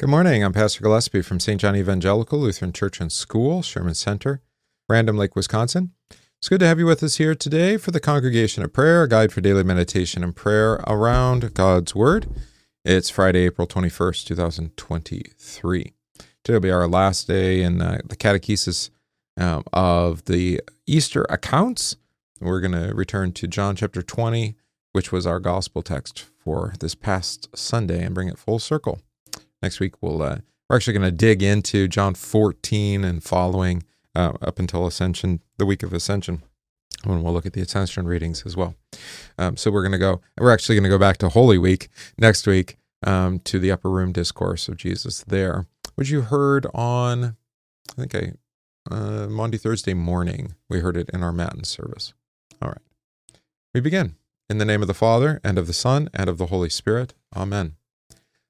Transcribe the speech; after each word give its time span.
Good 0.00 0.08
morning. 0.08 0.42
I'm 0.42 0.54
Pastor 0.54 0.82
Gillespie 0.82 1.20
from 1.20 1.40
St. 1.40 1.60
John 1.60 1.76
Evangelical 1.76 2.38
Lutheran 2.38 2.72
Church 2.72 3.02
and 3.02 3.12
School, 3.12 3.60
Sherman 3.60 3.92
Center, 3.92 4.40
Random 4.88 5.18
Lake, 5.18 5.36
Wisconsin. 5.36 5.90
It's 6.38 6.48
good 6.48 6.60
to 6.60 6.66
have 6.66 6.78
you 6.78 6.86
with 6.86 7.02
us 7.02 7.16
here 7.16 7.34
today 7.34 7.76
for 7.76 7.90
the 7.90 8.00
Congregation 8.00 8.64
of 8.64 8.72
Prayer, 8.72 9.02
a 9.02 9.08
guide 9.10 9.30
for 9.30 9.42
daily 9.42 9.62
meditation 9.62 10.24
and 10.24 10.34
prayer 10.34 10.82
around 10.86 11.52
God's 11.52 11.94
Word. 11.94 12.26
It's 12.82 13.10
Friday, 13.10 13.40
April 13.40 13.66
21st, 13.66 14.24
2023. 14.24 15.92
Today 16.44 16.54
will 16.54 16.60
be 16.60 16.70
our 16.70 16.88
last 16.88 17.26
day 17.26 17.60
in 17.60 17.82
uh, 17.82 17.98
the 18.02 18.16
catechesis 18.16 18.88
um, 19.36 19.64
of 19.70 20.24
the 20.24 20.62
Easter 20.86 21.26
accounts. 21.28 21.96
We're 22.40 22.62
going 22.62 22.72
to 22.72 22.94
return 22.94 23.32
to 23.32 23.46
John 23.46 23.76
chapter 23.76 24.00
20, 24.00 24.56
which 24.92 25.12
was 25.12 25.26
our 25.26 25.40
gospel 25.40 25.82
text 25.82 26.24
for 26.38 26.72
this 26.80 26.94
past 26.94 27.50
Sunday, 27.54 28.02
and 28.02 28.14
bring 28.14 28.28
it 28.28 28.38
full 28.38 28.58
circle. 28.58 29.02
Next 29.62 29.80
week, 29.80 29.94
we'll 30.00 30.22
uh, 30.22 30.38
we're 30.68 30.76
actually 30.76 30.92
going 30.92 31.10
to 31.10 31.16
dig 31.16 31.42
into 31.42 31.88
John 31.88 32.14
14 32.14 33.04
and 33.04 33.22
following 33.22 33.82
uh, 34.14 34.32
up 34.40 34.58
until 34.58 34.86
Ascension, 34.86 35.40
the 35.58 35.66
week 35.66 35.82
of 35.82 35.92
Ascension, 35.92 36.42
when 37.04 37.22
we'll 37.22 37.32
look 37.32 37.46
at 37.46 37.52
the 37.52 37.60
Ascension 37.60 38.06
readings 38.06 38.44
as 38.46 38.56
well. 38.56 38.74
Um, 39.38 39.56
so 39.56 39.70
we're 39.70 39.82
going 39.82 39.92
to 39.92 39.98
go. 39.98 40.20
We're 40.38 40.52
actually 40.52 40.76
going 40.76 40.84
to 40.84 40.90
go 40.90 40.98
back 40.98 41.18
to 41.18 41.28
Holy 41.28 41.58
Week 41.58 41.88
next 42.18 42.46
week 42.46 42.76
um, 43.04 43.40
to 43.40 43.58
the 43.58 43.70
upper 43.70 43.90
room 43.90 44.12
discourse 44.12 44.68
of 44.68 44.76
Jesus 44.76 45.24
there, 45.24 45.66
which 45.94 46.10
you 46.10 46.22
heard 46.22 46.66
on, 46.74 47.36
I 47.98 48.06
think 48.06 48.14
I 48.14 48.32
uh, 48.90 49.26
Monday 49.28 49.58
Thursday 49.58 49.94
morning. 49.94 50.54
We 50.68 50.80
heard 50.80 50.96
it 50.96 51.10
in 51.12 51.22
our 51.22 51.32
Matin 51.32 51.64
service. 51.64 52.14
All 52.62 52.68
right, 52.68 53.38
we 53.74 53.80
begin 53.80 54.16
in 54.48 54.58
the 54.58 54.64
name 54.64 54.82
of 54.82 54.88
the 54.88 54.94
Father 54.94 55.40
and 55.44 55.58
of 55.58 55.66
the 55.66 55.72
Son 55.72 56.08
and 56.14 56.28
of 56.28 56.38
the 56.38 56.46
Holy 56.46 56.70
Spirit. 56.70 57.14
Amen. 57.34 57.76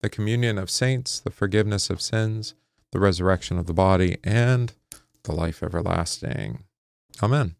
the 0.00 0.08
communion 0.08 0.58
of 0.58 0.70
saints, 0.70 1.20
the 1.20 1.30
forgiveness 1.30 1.90
of 1.90 2.00
sins, 2.00 2.54
the 2.92 3.00
resurrection 3.00 3.58
of 3.58 3.66
the 3.66 3.74
body, 3.74 4.18
and 4.24 4.72
the 5.24 5.32
life 5.32 5.62
everlasting. 5.62 6.64
Amen. 7.22 7.56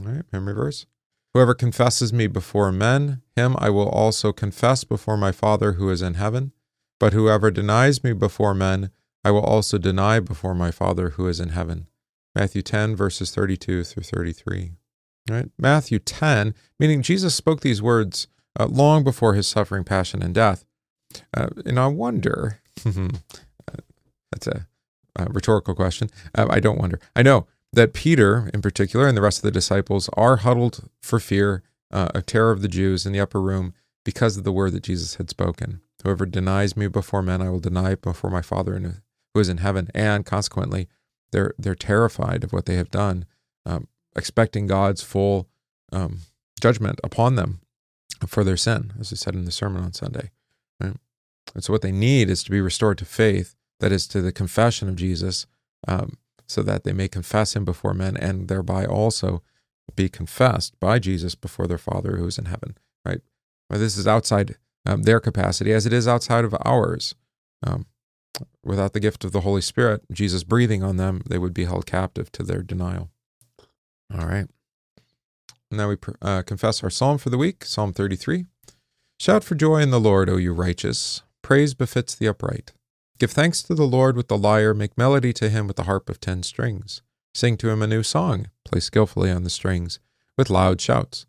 All 0.00 0.12
right, 0.12 0.24
memory 0.32 0.54
verse. 0.54 0.86
Whoever 1.34 1.54
confesses 1.54 2.12
me 2.12 2.26
before 2.26 2.72
men, 2.72 3.22
him 3.36 3.54
I 3.58 3.70
will 3.70 3.88
also 3.88 4.32
confess 4.32 4.84
before 4.84 5.16
my 5.16 5.32
Father 5.32 5.72
who 5.72 5.90
is 5.90 6.02
in 6.02 6.14
heaven. 6.14 6.52
But 6.98 7.12
whoever 7.12 7.50
denies 7.50 8.02
me 8.02 8.12
before 8.12 8.54
men, 8.54 8.90
I 9.24 9.30
will 9.30 9.42
also 9.42 9.78
deny 9.78 10.20
before 10.20 10.54
my 10.54 10.70
Father 10.70 11.10
who 11.10 11.28
is 11.28 11.40
in 11.40 11.50
heaven. 11.50 11.86
Matthew 12.34 12.62
10, 12.62 12.96
verses 12.96 13.34
32 13.34 13.84
through 13.84 14.02
33. 14.02 14.72
All 15.28 15.36
right, 15.36 15.50
Matthew 15.58 15.98
10, 15.98 16.54
meaning 16.78 17.02
Jesus 17.02 17.34
spoke 17.34 17.60
these 17.60 17.82
words 17.82 18.28
uh, 18.58 18.66
long 18.66 19.04
before 19.04 19.34
his 19.34 19.46
suffering, 19.46 19.84
passion, 19.84 20.22
and 20.22 20.34
death. 20.34 20.64
Uh, 21.36 21.48
and 21.64 21.78
I 21.78 21.86
wonder, 21.86 22.60
that's 22.84 24.46
a, 24.46 24.66
a, 25.16 25.26
rhetorical 25.26 25.74
question. 25.74 26.10
Uh, 26.34 26.46
I 26.50 26.60
don't 26.60 26.78
wonder. 26.78 27.00
I 27.14 27.22
know 27.22 27.46
that 27.72 27.94
Peter, 27.94 28.50
in 28.52 28.62
particular, 28.62 29.06
and 29.06 29.16
the 29.16 29.22
rest 29.22 29.38
of 29.38 29.42
the 29.42 29.50
disciples 29.50 30.08
are 30.14 30.36
huddled 30.36 30.88
for 31.02 31.20
fear, 31.20 31.62
uh, 31.92 32.20
terror 32.26 32.50
of 32.50 32.62
the 32.62 32.68
Jews 32.68 33.06
in 33.06 33.12
the 33.12 33.20
upper 33.20 33.40
room 33.40 33.74
because 34.04 34.36
of 34.36 34.44
the 34.44 34.52
word 34.52 34.72
that 34.72 34.84
Jesus 34.84 35.16
had 35.16 35.30
spoken. 35.30 35.80
Whoever 36.02 36.26
denies 36.26 36.76
me 36.76 36.88
before 36.88 37.22
men, 37.22 37.42
I 37.42 37.50
will 37.50 37.60
deny 37.60 37.94
before 37.94 38.30
my 38.30 38.42
Father 38.42 38.78
who 39.34 39.40
is 39.40 39.48
in 39.48 39.58
heaven. 39.58 39.88
And 39.94 40.24
consequently, 40.24 40.88
they're 41.32 41.54
they're 41.58 41.74
terrified 41.74 42.42
of 42.42 42.52
what 42.52 42.66
they 42.66 42.76
have 42.76 42.90
done, 42.90 43.26
um, 43.66 43.86
expecting 44.16 44.66
God's 44.66 45.02
full 45.02 45.48
um, 45.92 46.20
judgment 46.60 47.00
upon 47.04 47.36
them 47.36 47.60
for 48.26 48.44
their 48.44 48.56
sin, 48.56 48.92
as 48.98 49.12
I 49.12 49.16
said 49.16 49.34
in 49.34 49.44
the 49.44 49.52
sermon 49.52 49.82
on 49.82 49.92
Sunday. 49.92 50.30
And 51.54 51.64
so, 51.64 51.72
what 51.72 51.82
they 51.82 51.92
need 51.92 52.30
is 52.30 52.42
to 52.44 52.50
be 52.50 52.60
restored 52.60 52.98
to 52.98 53.04
faith, 53.04 53.56
that 53.80 53.92
is, 53.92 54.06
to 54.08 54.20
the 54.20 54.32
confession 54.32 54.88
of 54.88 54.96
Jesus, 54.96 55.46
um, 55.88 56.16
so 56.48 56.62
that 56.62 56.84
they 56.84 56.92
may 56.92 57.08
confess 57.08 57.54
him 57.54 57.64
before 57.64 57.94
men 57.94 58.16
and 58.16 58.48
thereby 58.48 58.84
also 58.84 59.42
be 59.96 60.08
confessed 60.08 60.78
by 60.80 60.98
Jesus 60.98 61.34
before 61.34 61.66
their 61.66 61.78
Father 61.78 62.16
who 62.16 62.26
is 62.26 62.38
in 62.38 62.46
heaven. 62.46 62.76
Right? 63.04 63.20
Well, 63.68 63.78
this 63.78 63.96
is 63.96 64.06
outside 64.06 64.56
um, 64.86 65.02
their 65.02 65.20
capacity, 65.20 65.72
as 65.72 65.86
it 65.86 65.92
is 65.92 66.08
outside 66.08 66.44
of 66.44 66.54
ours. 66.64 67.14
Um, 67.66 67.86
without 68.64 68.92
the 68.92 69.00
gift 69.00 69.24
of 69.24 69.32
the 69.32 69.42
Holy 69.42 69.60
Spirit, 69.60 70.02
Jesus 70.12 70.44
breathing 70.44 70.82
on 70.82 70.96
them, 70.96 71.22
they 71.28 71.38
would 71.38 71.52
be 71.52 71.64
held 71.64 71.86
captive 71.86 72.32
to 72.32 72.42
their 72.42 72.62
denial. 72.62 73.10
All 74.12 74.26
right. 74.26 74.46
Now 75.70 75.88
we 75.88 75.96
uh, 76.20 76.42
confess 76.42 76.82
our 76.82 76.90
psalm 76.90 77.18
for 77.18 77.30
the 77.30 77.38
week, 77.38 77.64
Psalm 77.64 77.92
33. 77.92 78.46
Shout 79.20 79.44
for 79.44 79.54
joy 79.54 79.78
in 79.78 79.90
the 79.90 80.00
Lord, 80.00 80.28
O 80.28 80.36
you 80.36 80.52
righteous. 80.52 81.22
Praise 81.50 81.74
befits 81.74 82.14
the 82.14 82.28
upright. 82.28 82.74
Give 83.18 83.32
thanks 83.32 83.60
to 83.64 83.74
the 83.74 83.82
Lord 83.82 84.16
with 84.16 84.28
the 84.28 84.38
lyre, 84.38 84.72
make 84.72 84.96
melody 84.96 85.32
to 85.32 85.48
him 85.48 85.66
with 85.66 85.74
the 85.74 85.82
harp 85.82 86.08
of 86.08 86.20
ten 86.20 86.44
strings. 86.44 87.02
Sing 87.34 87.56
to 87.56 87.70
him 87.70 87.82
a 87.82 87.88
new 87.88 88.04
song, 88.04 88.46
play 88.64 88.78
skillfully 88.78 89.32
on 89.32 89.42
the 89.42 89.50
strings, 89.50 89.98
with 90.38 90.48
loud 90.48 90.80
shouts. 90.80 91.26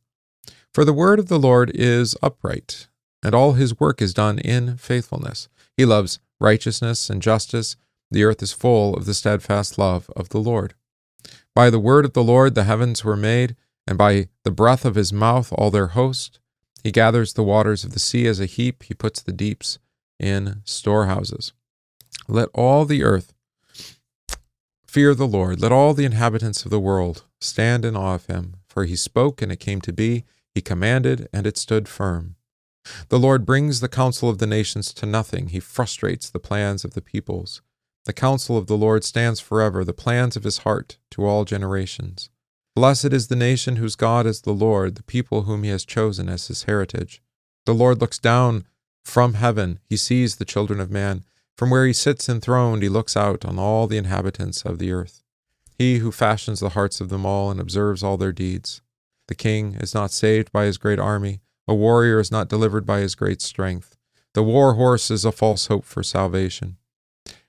For 0.72 0.86
the 0.86 0.94
word 0.94 1.18
of 1.18 1.28
the 1.28 1.40
Lord 1.40 1.72
is 1.74 2.16
upright, 2.22 2.88
and 3.24 3.34
all 3.34 3.54
his 3.54 3.80
work 3.80 4.00
is 4.00 4.14
done 4.14 4.38
in 4.38 4.78
faithfulness. 4.78 5.50
He 5.76 5.86
loves 5.86 6.20
righteousness 6.40 7.10
and 7.10 7.20
justice. 7.20 7.76
The 8.12 8.24
earth 8.24 8.44
is 8.44 8.54
full 8.54 8.94
of 8.94 9.06
the 9.06 9.16
steadfast 9.16 9.80
love 9.80 10.08
of 10.16 10.30
the 10.30 10.38
Lord. 10.38 10.76
By 11.56 11.72
the 11.72 11.80
word 11.80 12.06
of 12.06 12.14
the 12.14 12.24
Lord 12.24 12.54
the 12.54 12.66
heavens 12.66 13.04
were 13.04 13.18
made, 13.18 13.56
and 13.88 13.98
by 13.98 14.28
the 14.44 14.52
breath 14.52 14.86
of 14.86 14.94
his 14.94 15.12
mouth 15.12 15.52
all 15.52 15.72
their 15.72 15.98
host. 15.98 16.40
He 16.84 16.92
gathers 16.92 17.34
the 17.34 17.42
waters 17.42 17.84
of 17.84 17.94
the 17.94 18.00
sea 18.00 18.28
as 18.28 18.40
a 18.40 18.46
heap, 18.46 18.84
he 18.84 18.94
puts 18.94 19.20
the 19.20 19.34
deeps 19.34 19.80
in 20.22 20.62
storehouses. 20.64 21.52
Let 22.28 22.48
all 22.54 22.86
the 22.86 23.04
earth 23.04 23.34
fear 24.86 25.14
the 25.16 25.28
Lord. 25.28 25.60
Let 25.60 25.72
all 25.72 25.94
the 25.94 26.06
inhabitants 26.06 26.64
of 26.64 26.72
the 26.72 26.80
world 26.80 27.26
stand 27.42 27.84
in 27.84 27.98
awe 27.98 28.16
of 28.16 28.28
him. 28.28 28.56
For 28.70 28.86
he 28.86 28.96
spoke, 28.96 29.42
and 29.42 29.52
it 29.52 29.60
came 29.60 29.82
to 29.82 29.92
be. 29.92 30.24
He 30.54 30.62
commanded, 30.62 31.28
and 31.34 31.46
it 31.46 31.58
stood 31.58 31.90
firm. 31.90 32.36
The 33.10 33.20
Lord 33.20 33.46
brings 33.46 33.80
the 33.80 33.90
counsel 33.90 34.30
of 34.30 34.38
the 34.38 34.48
nations 34.48 34.94
to 34.94 35.06
nothing. 35.06 35.50
He 35.50 35.60
frustrates 35.60 36.30
the 36.30 36.40
plans 36.40 36.86
of 36.86 36.94
the 36.94 37.02
peoples. 37.02 37.62
The 38.06 38.14
counsel 38.14 38.58
of 38.58 38.68
the 38.68 38.78
Lord 38.78 39.04
stands 39.04 39.40
forever, 39.40 39.84
the 39.84 39.94
plans 39.94 40.36
of 40.36 40.44
his 40.44 40.60
heart 40.60 40.98
to 41.12 41.26
all 41.26 41.46
generations. 41.46 42.30
Blessed 42.76 43.14
is 43.14 43.28
the 43.28 43.36
nation 43.36 43.76
whose 43.76 43.96
God 43.96 44.26
is 44.26 44.42
the 44.42 44.54
Lord, 44.54 44.96
the 44.96 45.04
people 45.04 45.44
whom 45.44 45.64
he 45.64 45.70
has 45.70 45.86
chosen 45.86 46.30
as 46.30 46.48
his 46.48 46.64
heritage. 46.64 47.22
The 47.66 47.74
Lord 47.76 48.02
looks 48.02 48.18
down 48.18 48.66
from 49.04 49.34
heaven, 49.36 49.80
he 49.84 49.98
sees 49.98 50.36
the 50.36 50.46
children 50.46 50.80
of 50.80 50.92
man. 50.92 51.24
From 51.58 51.70
where 51.70 51.86
he 51.86 51.94
sits 51.94 52.30
enthroned, 52.30 52.82
he 52.82 52.90
looks 52.90 53.18
out 53.18 53.46
on 53.46 53.60
all 53.60 53.88
the 53.88 53.98
inhabitants 53.98 54.64
of 54.64 54.80
the 54.80 54.92
earth. 54.92 55.24
He 55.78 55.98
who 55.98 56.12
fashions 56.12 56.60
the 56.60 56.70
hearts 56.70 57.02
of 57.02 57.10
them 57.10 57.26
all 57.26 57.52
and 57.52 57.60
observes 57.60 58.04
all 58.04 58.18
their 58.18 58.32
deeds. 58.32 58.82
The 59.28 59.36
king 59.36 59.76
is 59.76 59.94
not 59.94 60.12
saved 60.12 60.52
by 60.52 60.66
his 60.66 60.78
great 60.78 61.00
army, 61.00 61.42
a 61.68 61.76
warrior 61.76 62.20
is 62.20 62.32
not 62.32 62.50
delivered 62.50 62.86
by 62.86 63.00
his 63.00 63.16
great 63.16 63.42
strength. 63.42 63.96
The 64.34 64.44
war 64.44 64.76
horse 64.76 65.12
is 65.12 65.26
a 65.26 65.32
false 65.32 65.68
hope 65.68 65.86
for 65.86 66.04
salvation, 66.04 66.78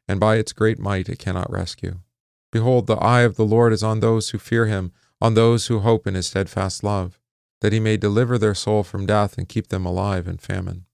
and 0.09 0.19
by 0.19 0.37
its 0.37 0.53
great 0.53 0.79
might 0.79 1.09
it 1.09 1.19
cannot 1.19 1.51
rescue. 1.51 2.01
Behold, 2.51 2.87
the 2.87 2.97
eye 2.97 3.23
of 3.23 3.37
the 3.37 3.47
Lord 3.47 3.73
is 3.73 3.83
on 3.83 4.01
those 4.01 4.31
who 4.31 4.39
fear 4.39 4.67
him 4.67 4.93
on 5.21 5.35
those 5.35 5.69
who 5.69 5.79
hope 5.81 6.07
in 6.07 6.15
his 6.15 6.27
steadfast 6.27 6.83
love, 6.83 7.21
that 7.61 7.73
he 7.73 7.79
may 7.79 7.97
deliver 7.97 8.37
their 8.37 8.55
soul 8.55 8.83
from 8.83 9.07
death 9.07 9.39
and 9.39 9.49
keep 9.49 9.69
them 9.69 9.87
alive 9.87 10.27
in 10.27 10.37
famine. 10.37 10.85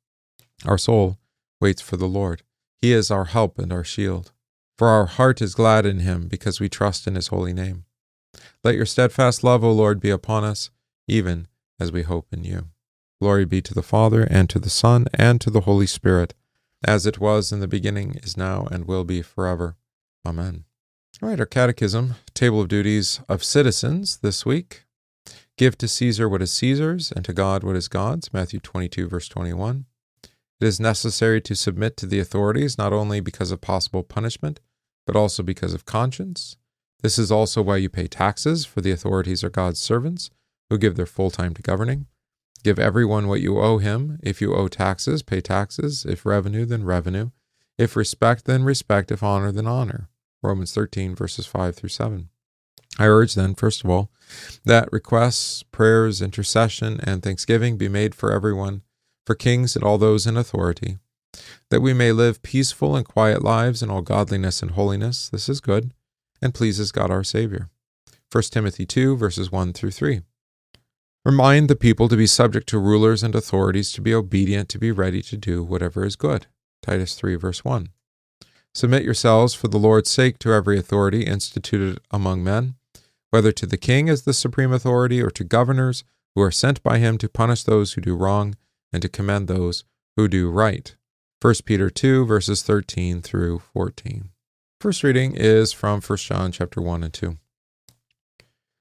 Our 0.64 0.78
soul 0.78 1.18
waits 1.60 1.80
for 1.80 1.96
the 1.96 2.06
Lord. 2.06 2.42
He 2.80 2.92
is 2.92 3.10
our 3.10 3.26
help 3.26 3.58
and 3.58 3.72
our 3.72 3.84
shield. 3.84 4.32
For 4.76 4.88
our 4.88 5.06
heart 5.06 5.42
is 5.42 5.54
glad 5.54 5.86
in 5.86 6.00
him, 6.00 6.28
because 6.28 6.60
we 6.60 6.68
trust 6.68 7.06
in 7.06 7.16
his 7.16 7.28
holy 7.28 7.52
name. 7.52 7.84
Let 8.62 8.76
your 8.76 8.86
steadfast 8.86 9.42
love, 9.42 9.64
O 9.64 9.72
Lord, 9.72 10.00
be 10.00 10.10
upon 10.10 10.44
us, 10.44 10.70
even 11.08 11.48
as 11.80 11.90
we 11.90 12.02
hope 12.02 12.28
in 12.32 12.44
you. 12.44 12.68
Glory 13.20 13.44
be 13.44 13.60
to 13.62 13.74
the 13.74 13.82
Father, 13.82 14.22
and 14.22 14.48
to 14.50 14.60
the 14.60 14.70
Son, 14.70 15.06
and 15.14 15.40
to 15.40 15.50
the 15.50 15.62
Holy 15.62 15.86
Spirit, 15.86 16.34
as 16.84 17.06
it 17.06 17.18
was 17.18 17.50
in 17.50 17.58
the 17.58 17.66
beginning, 17.66 18.14
is 18.22 18.36
now, 18.36 18.68
and 18.70 18.86
will 18.86 19.02
be 19.04 19.22
forever. 19.22 19.76
Amen. 20.24 20.64
All 21.20 21.28
right, 21.28 21.40
our 21.40 21.46
catechism, 21.46 22.14
table 22.32 22.60
of 22.60 22.68
duties 22.68 23.20
of 23.28 23.42
citizens 23.42 24.18
this 24.18 24.46
week. 24.46 24.84
Give 25.56 25.76
to 25.78 25.88
Caesar 25.88 26.28
what 26.28 26.42
is 26.42 26.52
Caesar's, 26.52 27.10
and 27.10 27.24
to 27.24 27.32
God 27.32 27.64
what 27.64 27.74
is 27.74 27.88
God's. 27.88 28.32
Matthew 28.32 28.60
22, 28.60 29.08
verse 29.08 29.28
21. 29.28 29.86
It 30.60 30.66
is 30.66 30.80
necessary 30.80 31.40
to 31.42 31.54
submit 31.54 31.96
to 31.98 32.06
the 32.06 32.18
authorities 32.18 32.78
not 32.78 32.92
only 32.92 33.20
because 33.20 33.52
of 33.52 33.60
possible 33.60 34.02
punishment, 34.02 34.60
but 35.06 35.16
also 35.16 35.42
because 35.42 35.72
of 35.72 35.84
conscience. 35.84 36.56
This 37.02 37.18
is 37.18 37.30
also 37.30 37.62
why 37.62 37.76
you 37.76 37.88
pay 37.88 38.08
taxes, 38.08 38.64
for 38.66 38.80
the 38.80 38.90
authorities 38.90 39.44
are 39.44 39.50
God's 39.50 39.78
servants 39.78 40.30
who 40.68 40.78
give 40.78 40.96
their 40.96 41.06
full 41.06 41.30
time 41.30 41.54
to 41.54 41.62
governing. 41.62 42.06
Give 42.64 42.78
everyone 42.78 43.28
what 43.28 43.40
you 43.40 43.58
owe 43.60 43.78
him. 43.78 44.18
If 44.22 44.40
you 44.40 44.54
owe 44.54 44.68
taxes, 44.68 45.22
pay 45.22 45.40
taxes. 45.40 46.04
If 46.04 46.26
revenue, 46.26 46.64
then 46.64 46.84
revenue. 46.84 47.30
If 47.78 47.94
respect, 47.94 48.44
then 48.46 48.64
respect. 48.64 49.12
If 49.12 49.22
honor, 49.22 49.52
then 49.52 49.68
honor. 49.68 50.08
Romans 50.42 50.74
13, 50.74 51.14
verses 51.14 51.46
5 51.46 51.76
through 51.76 51.88
7. 51.90 52.28
I 52.98 53.06
urge 53.06 53.34
then, 53.34 53.54
first 53.54 53.84
of 53.84 53.90
all, 53.90 54.10
that 54.64 54.92
requests, 54.92 55.62
prayers, 55.62 56.20
intercession, 56.20 57.00
and 57.02 57.22
thanksgiving 57.22 57.76
be 57.76 57.88
made 57.88 58.14
for 58.14 58.32
everyone, 58.32 58.82
for 59.28 59.34
kings 59.34 59.76
and 59.76 59.84
all 59.84 59.98
those 59.98 60.26
in 60.26 60.38
authority, 60.38 60.96
that 61.68 61.82
we 61.82 61.92
may 61.92 62.12
live 62.12 62.42
peaceful 62.42 62.96
and 62.96 63.04
quiet 63.04 63.44
lives 63.44 63.82
in 63.82 63.90
all 63.90 64.00
godliness 64.00 64.62
and 64.62 64.70
holiness. 64.70 65.28
This 65.28 65.50
is 65.50 65.60
good, 65.60 65.92
and 66.40 66.54
pleases 66.54 66.92
God 66.92 67.10
our 67.10 67.22
Savior. 67.22 67.68
1 68.32 68.44
Timothy 68.44 68.86
2, 68.86 69.18
verses 69.18 69.52
1 69.52 69.74
through 69.74 69.90
3. 69.90 70.22
Remind 71.26 71.68
the 71.68 71.76
people 71.76 72.08
to 72.08 72.16
be 72.16 72.26
subject 72.26 72.70
to 72.70 72.78
rulers 72.78 73.22
and 73.22 73.34
authorities, 73.34 73.92
to 73.92 74.00
be 74.00 74.14
obedient, 74.14 74.70
to 74.70 74.78
be 74.78 74.90
ready 74.90 75.20
to 75.20 75.36
do 75.36 75.62
whatever 75.62 76.06
is 76.06 76.16
good. 76.16 76.46
Titus 76.80 77.14
3, 77.14 77.34
verse 77.34 77.62
1. 77.62 77.90
Submit 78.72 79.02
yourselves 79.02 79.52
for 79.52 79.68
the 79.68 79.76
Lord's 79.76 80.10
sake 80.10 80.38
to 80.38 80.54
every 80.54 80.78
authority 80.78 81.24
instituted 81.24 82.00
among 82.10 82.42
men, 82.42 82.76
whether 83.28 83.52
to 83.52 83.66
the 83.66 83.76
king 83.76 84.08
as 84.08 84.22
the 84.22 84.32
supreme 84.32 84.72
authority 84.72 85.20
or 85.20 85.28
to 85.28 85.44
governors 85.44 86.02
who 86.34 86.40
are 86.40 86.50
sent 86.50 86.82
by 86.82 86.96
him 86.96 87.18
to 87.18 87.28
punish 87.28 87.64
those 87.64 87.92
who 87.92 88.00
do 88.00 88.16
wrong 88.16 88.54
and 88.92 89.02
to 89.02 89.08
commend 89.08 89.48
those 89.48 89.84
who 90.16 90.28
do 90.28 90.50
right. 90.50 90.96
1 91.40 91.54
Peter 91.64 91.90
2 91.90 92.26
verses 92.26 92.62
13 92.62 93.22
through 93.22 93.60
14. 93.60 94.30
First 94.80 95.02
reading 95.02 95.34
is 95.34 95.72
from 95.72 96.00
1 96.00 96.18
John 96.18 96.52
chapter 96.52 96.80
1 96.80 97.02
and 97.02 97.12
2. 97.12 97.38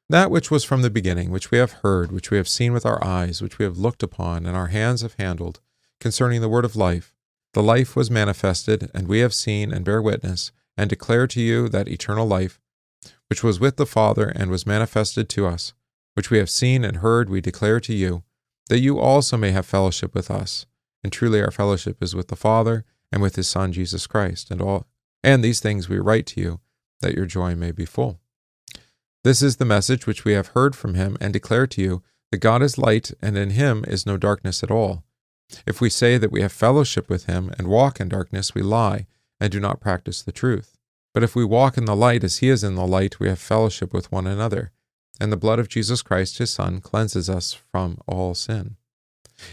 That 0.09 0.31
which 0.31 0.49
was 0.49 0.63
from 0.63 0.83
the 0.83 0.89
beginning, 0.89 1.31
which 1.31 1.51
we 1.51 1.57
have 1.57 1.83
heard, 1.83 2.11
which 2.11 2.31
we 2.31 2.37
have 2.37 2.47
seen 2.47 2.71
with 2.71 2.85
our 2.85 3.03
eyes, 3.03 3.41
which 3.41 3.59
we 3.59 3.65
have 3.65 3.77
looked 3.77 4.01
upon, 4.01 4.45
and 4.45 4.55
our 4.55 4.67
hands 4.67 5.01
have 5.01 5.15
handled, 5.15 5.59
concerning 5.99 6.39
the 6.39 6.49
word 6.49 6.63
of 6.63 6.75
life, 6.75 7.13
the 7.53 7.63
life 7.63 7.95
was 7.95 8.11
manifested, 8.11 8.89
and 8.93 9.07
we 9.07 9.19
have 9.19 9.33
seen 9.33 9.73
and 9.73 9.83
bear 9.83 10.01
witness, 10.01 10.51
and 10.77 10.89
declare 10.89 11.27
to 11.27 11.41
you 11.41 11.67
that 11.69 11.87
eternal 11.87 12.27
life, 12.27 12.59
which 13.29 13.43
was 13.43 13.59
with 13.59 13.77
the 13.77 13.85
Father 13.85 14.29
and 14.29 14.51
was 14.51 14.67
manifested 14.67 15.27
to 15.29 15.47
us, 15.47 15.73
which 16.13 16.29
we 16.29 16.37
have 16.37 16.49
seen 16.49 16.85
and 16.85 16.97
heard, 16.97 17.29
we 17.29 17.41
declare 17.41 17.79
to 17.79 17.93
you, 17.93 18.23
that 18.67 18.79
you 18.79 18.99
also 18.99 19.37
may 19.37 19.51
have 19.51 19.65
fellowship 19.65 20.13
with 20.13 20.29
us. 20.29 20.65
And 21.03 21.13
truly 21.13 21.41
our 21.41 21.51
fellowship 21.51 22.01
is 22.01 22.15
with 22.15 22.27
the 22.27 22.35
Father 22.35 22.85
and 23.11 23.21
with 23.21 23.35
his 23.35 23.47
Son 23.47 23.71
Jesus 23.71 24.07
Christ, 24.07 24.51
and 24.51 24.61
all 24.61 24.85
and 25.23 25.43
these 25.43 25.59
things 25.59 25.89
we 25.89 25.99
write 25.99 26.25
to 26.27 26.41
you, 26.41 26.59
that 27.01 27.15
your 27.15 27.25
joy 27.25 27.55
may 27.55 27.71
be 27.71 27.85
full. 27.85 28.19
This 29.23 29.41
is 29.41 29.57
the 29.57 29.65
message 29.65 30.05
which 30.05 30.25
we 30.25 30.33
have 30.33 30.47
heard 30.47 30.75
from 30.75 30.93
him 30.93 31.17
and 31.19 31.33
declare 31.33 31.67
to 31.67 31.81
you 31.81 32.03
that 32.31 32.37
God 32.37 32.61
is 32.61 32.77
light, 32.77 33.11
and 33.21 33.37
in 33.37 33.51
him 33.51 33.85
is 33.87 34.05
no 34.05 34.17
darkness 34.17 34.63
at 34.63 34.71
all. 34.71 35.03
If 35.65 35.79
we 35.79 35.89
say 35.89 36.17
that 36.17 36.31
we 36.31 36.41
have 36.41 36.51
fellowship 36.51 37.09
with 37.09 37.25
him 37.25 37.53
and 37.57 37.67
walk 37.67 37.99
in 37.99 38.09
darkness, 38.09 38.53
we 38.53 38.61
lie 38.61 39.07
and 39.39 39.51
do 39.51 39.59
not 39.59 39.79
practice 39.79 40.21
the 40.21 40.31
truth. 40.31 40.77
But 41.13 41.23
if 41.23 41.35
we 41.35 41.45
walk 41.45 41.77
in 41.77 41.85
the 41.85 41.95
light 41.95 42.23
as 42.23 42.39
he 42.39 42.49
is 42.49 42.63
in 42.63 42.75
the 42.75 42.85
light, 42.85 43.19
we 43.19 43.29
have 43.29 43.39
fellowship 43.39 43.93
with 43.93 44.11
one 44.11 44.27
another, 44.27 44.71
and 45.19 45.31
the 45.31 45.37
blood 45.37 45.59
of 45.59 45.69
Jesus 45.69 46.01
Christ, 46.01 46.37
his 46.37 46.49
Son, 46.49 46.81
cleanses 46.81 47.29
us 47.29 47.53
from 47.53 47.99
all 48.07 48.33
sin. 48.35 48.77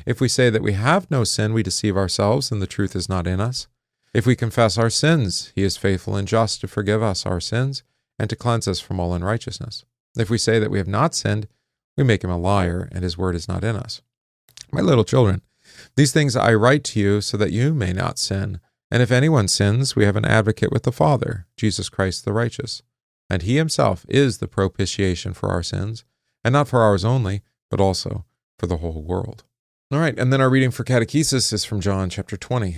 If 0.06 0.20
we 0.20 0.28
say 0.28 0.50
that 0.50 0.62
we 0.62 0.72
have 0.72 1.11
no 1.11 1.25
sin, 1.25 1.52
we 1.52 1.62
deceive 1.62 1.96
ourselves, 1.96 2.50
and 2.50 2.62
the 2.62 2.66
truth 2.66 2.96
is 2.96 3.08
not 3.08 3.26
in 3.26 3.40
us. 3.40 3.66
If 4.12 4.26
we 4.26 4.37
confess 4.37 4.78
our 4.78 4.90
sins, 4.90 5.52
he 5.55 5.62
is 5.62 5.76
faithful 5.76 6.16
and 6.16 6.28
just 6.28 6.61
to 6.61 6.69
forgive 6.69 7.02
us 7.02 7.26
our 7.26 7.40
sins 7.40 7.82
and 8.19 8.31
to 8.31 8.37
cleanse 8.37 8.69
us 8.69 8.81
from 8.81 9.00
all 9.00 9.12
unrighteousness. 9.12 9.84
If 10.16 10.31
we 10.31 10.38
say 10.38 10.58
that 10.58 10.70
we 10.70 10.78
have 10.78 10.88
not 10.88 11.14
sinned, 11.14 11.49
we 11.96 12.05
make 12.05 12.22
him 12.22 12.31
a 12.31 12.38
liar, 12.38 12.88
and 12.93 13.02
his 13.02 13.19
word 13.19 13.34
is 13.34 13.49
not 13.49 13.64
in 13.64 13.76
us. 13.76 14.02
My 14.72 14.81
little 14.81 15.05
children, 15.05 15.43
these 15.96 16.12
things 16.12 16.37
I 16.37 16.55
write 16.55 16.84
to 16.84 17.00
you 17.00 17.20
so 17.20 17.37
that 17.37 17.52
you 17.52 17.75
may 17.75 17.93
not 17.93 18.19
sin. 18.19 18.61
And 18.90 19.02
if 19.02 19.11
anyone 19.11 19.49
sins, 19.49 19.96
we 19.96 20.05
have 20.05 20.16
an 20.16 20.25
advocate 20.25 20.70
with 20.72 20.84
the 20.84 20.93
Father, 20.93 21.46
Jesus 21.56 21.88
Christ 21.88 22.25
the 22.25 22.32
righteous. 22.32 22.82
And 23.35 23.43
he 23.43 23.57
himself 23.57 24.07
is 24.09 24.39
the 24.39 24.47
propitiation 24.47 25.35
for 25.35 25.49
our 25.49 25.65
sins, 25.65 26.05
and 26.45 26.53
not 26.53 26.69
for 26.69 26.83
ours 26.83 27.05
only, 27.05 27.43
but 27.69 27.81
also 27.81 28.25
for 28.61 28.69
the 28.69 28.77
whole 28.77 29.03
world. 29.03 29.43
All 29.91 29.99
right, 29.99 30.17
and 30.17 30.33
then 30.33 30.41
our 30.41 30.49
reading 30.49 30.71
for 30.71 30.85
catechesis 30.85 31.53
is 31.53 31.65
from 31.65 31.81
John 31.81 32.11
chapter 32.11 32.37
20. 32.37 32.77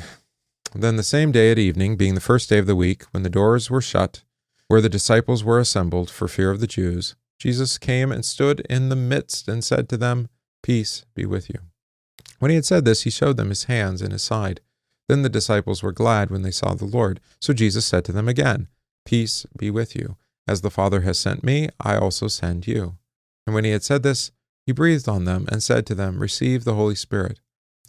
Then 0.74 0.96
the 0.96 1.02
same 1.02 1.30
day 1.30 1.50
at 1.50 1.58
evening, 1.58 1.96
being 1.96 2.14
the 2.14 2.22
first 2.22 2.48
day 2.48 2.56
of 2.56 2.66
the 2.66 2.74
week, 2.74 3.02
when 3.10 3.22
the 3.22 3.28
doors 3.28 3.68
were 3.68 3.82
shut, 3.82 4.22
where 4.68 4.80
the 4.80 4.88
disciples 4.88 5.44
were 5.44 5.58
assembled 5.58 6.08
for 6.08 6.26
fear 6.26 6.50
of 6.50 6.60
the 6.60 6.66
Jews, 6.66 7.16
Jesus 7.38 7.76
came 7.76 8.10
and 8.10 8.24
stood 8.24 8.60
in 8.60 8.88
the 8.88 8.96
midst 8.96 9.48
and 9.48 9.62
said 9.62 9.90
to 9.90 9.98
them, 9.98 10.30
Peace 10.62 11.04
be 11.14 11.26
with 11.26 11.50
you. 11.50 11.58
When 12.38 12.50
he 12.50 12.54
had 12.54 12.64
said 12.64 12.86
this, 12.86 13.02
he 13.02 13.10
showed 13.10 13.36
them 13.36 13.50
his 13.50 13.64
hands 13.64 14.00
and 14.00 14.10
his 14.10 14.22
side. 14.22 14.62
Then 15.06 15.20
the 15.20 15.28
disciples 15.28 15.82
were 15.82 15.92
glad 15.92 16.30
when 16.30 16.40
they 16.40 16.50
saw 16.50 16.72
the 16.72 16.86
Lord. 16.86 17.20
So 17.42 17.52
Jesus 17.52 17.84
said 17.84 18.06
to 18.06 18.12
them 18.12 18.26
again, 18.26 18.68
Peace 19.04 19.44
be 19.58 19.70
with 19.70 19.94
you. 19.94 20.16
As 20.48 20.60
the 20.60 20.70
Father 20.70 21.00
has 21.00 21.18
sent 21.18 21.42
me, 21.42 21.68
I 21.80 21.96
also 21.96 22.28
send 22.28 22.66
you. 22.66 22.96
And 23.46 23.54
when 23.54 23.64
he 23.64 23.70
had 23.70 23.82
said 23.82 24.02
this, 24.02 24.30
he 24.64 24.72
breathed 24.72 25.08
on 25.08 25.24
them 25.24 25.46
and 25.50 25.62
said 25.62 25.86
to 25.86 25.94
them, 25.94 26.20
Receive 26.20 26.64
the 26.64 26.74
Holy 26.74 26.94
Spirit. 26.94 27.40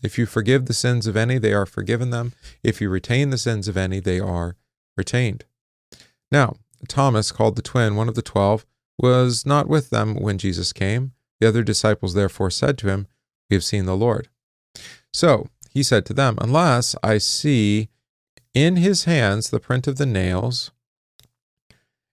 If 0.03 0.17
you 0.17 0.25
forgive 0.25 0.65
the 0.65 0.73
sins 0.73 1.07
of 1.07 1.17
any, 1.17 1.37
they 1.39 1.53
are 1.53 1.65
forgiven 1.65 2.11
them. 2.11 2.33
If 2.63 2.81
you 2.81 2.89
retain 2.89 3.31
the 3.31 3.37
sins 3.37 3.67
of 3.67 3.77
any, 3.77 3.99
they 3.99 4.19
are 4.19 4.55
retained. 4.95 5.45
Now, 6.31 6.57
Thomas, 6.87 7.31
called 7.31 7.55
the 7.55 7.61
twin, 7.61 7.95
one 7.95 8.07
of 8.07 8.15
the 8.15 8.21
twelve, 8.21 8.65
was 8.99 9.45
not 9.45 9.67
with 9.67 9.89
them 9.89 10.15
when 10.15 10.37
Jesus 10.37 10.73
came. 10.73 11.13
The 11.39 11.47
other 11.47 11.63
disciples 11.63 12.13
therefore 12.13 12.51
said 12.51 12.77
to 12.79 12.87
him, 12.87 13.07
We 13.49 13.55
have 13.55 13.63
seen 13.63 13.85
the 13.85 13.97
Lord. 13.97 14.29
So 15.11 15.47
he 15.71 15.83
said 15.83 16.05
to 16.07 16.13
them, 16.13 16.37
Unless 16.39 16.95
I 17.01 17.17
see 17.17 17.89
in 18.53 18.75
his 18.77 19.05
hands 19.05 19.49
the 19.49 19.59
print 19.59 19.87
of 19.87 19.97
the 19.97 20.05
nails, 20.05 20.71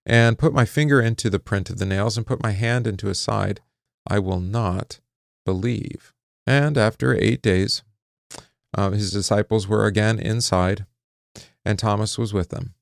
and 0.05 0.37
put 0.37 0.53
my 0.53 0.65
finger 0.65 1.01
into 1.01 1.29
the 1.29 1.39
print 1.39 1.69
of 1.69 1.77
the 1.77 1.85
nails, 1.85 2.17
and 2.17 2.27
put 2.27 2.43
my 2.43 2.51
hand 2.51 2.85
into 2.85 3.07
his 3.07 3.19
side, 3.19 3.61
I 4.07 4.19
will 4.19 4.39
not 4.39 4.99
believe. 5.45 6.13
And 6.45 6.77
after 6.77 7.15
eight 7.15 7.41
days, 7.41 7.83
uh, 8.77 8.91
his 8.91 9.11
disciples 9.11 9.67
were 9.67 9.85
again 9.85 10.19
inside, 10.19 10.85
and 11.63 11.79
Thomas 11.79 12.17
was 12.17 12.33
with 12.33 12.49
them. 12.49 12.73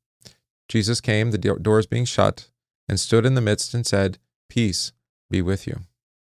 Jesus 0.68 1.00
came, 1.02 1.32
the 1.32 1.38
doors 1.38 1.86
being 1.86 2.06
shut, 2.06 2.50
and 2.90 3.00
stood 3.00 3.26
in 3.26 3.36
the 3.36 3.42
midst 3.42 3.74
and 3.74 3.86
said, 3.86 4.18
Peace 4.50 4.92
be 5.30 5.42
with 5.42 5.68
you, 5.68 5.82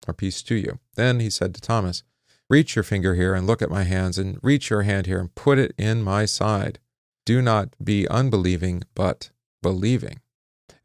or 0.08 0.14
peace 0.14 0.42
to 0.44 0.56
you. 0.56 0.80
Then 0.96 1.20
he 1.20 1.30
said 1.30 1.54
to 1.56 1.62
Thomas, 1.62 2.04
Reach 2.50 2.76
your 2.76 2.84
finger 2.84 3.14
here 3.14 3.36
and 3.36 3.46
look 3.46 3.62
at 3.62 3.70
my 3.70 3.84
hands, 3.84 4.18
and 4.18 4.40
reach 4.42 4.70
your 4.70 4.82
hand 4.82 5.06
here 5.06 5.20
and 5.20 5.36
put 5.36 5.60
it 5.60 5.74
in 5.78 6.02
my 6.02 6.26
side. 6.26 6.80
Do 7.26 7.42
not 7.42 7.76
be 7.84 8.08
unbelieving, 8.08 8.84
but 8.96 9.30
believing. 9.62 10.22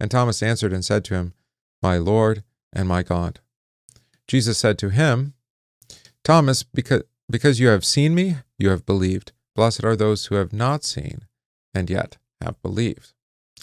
And 0.04 0.10
Thomas 0.10 0.42
answered 0.42 0.74
and 0.74 0.84
said 0.84 1.02
to 1.06 1.14
him, 1.14 1.32
My 1.82 1.96
Lord 1.96 2.44
and 2.74 2.86
my 2.86 3.02
God. 3.02 3.40
Jesus 4.28 4.58
said 4.58 4.76
to 4.80 4.90
him, 4.90 5.32
Thomas, 6.22 6.62
because, 6.62 7.04
because 7.30 7.58
you 7.58 7.68
have 7.68 7.86
seen 7.86 8.14
me, 8.14 8.36
you 8.58 8.68
have 8.68 8.84
believed. 8.84 9.32
Blessed 9.56 9.82
are 9.82 9.96
those 9.96 10.26
who 10.26 10.34
have 10.34 10.52
not 10.52 10.84
seen 10.84 11.24
and 11.72 11.88
yet 11.88 12.18
have 12.42 12.60
believed. 12.60 13.14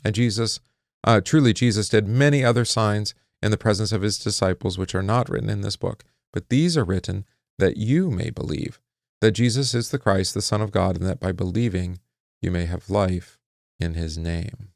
And 0.03 0.15
Jesus, 0.15 0.59
uh, 1.03 1.21
truly, 1.21 1.53
Jesus 1.53 1.89
did 1.89 2.07
many 2.07 2.43
other 2.43 2.65
signs 2.65 3.13
in 3.43 3.51
the 3.51 3.55
presence 3.55 3.91
of 3.91 4.01
his 4.01 4.17
disciples, 4.17 4.79
which 4.79 4.95
are 4.95 5.03
not 5.03 5.29
written 5.29 5.47
in 5.47 5.61
this 5.61 5.75
book, 5.75 6.03
but 6.33 6.49
these 6.49 6.75
are 6.75 6.83
written 6.83 7.23
that 7.59 7.77
you 7.77 8.09
may 8.09 8.31
believe 8.31 8.81
that 9.19 9.33
Jesus 9.33 9.75
is 9.75 9.91
the 9.91 9.99
Christ, 9.99 10.33
the 10.33 10.41
Son 10.41 10.59
of 10.59 10.71
God, 10.71 10.97
and 10.97 11.05
that 11.05 11.19
by 11.19 11.33
believing 11.33 11.99
you 12.41 12.49
may 12.49 12.65
have 12.65 12.89
life 12.89 13.37
in 13.79 13.93
his 13.93 14.17
name. 14.17 14.69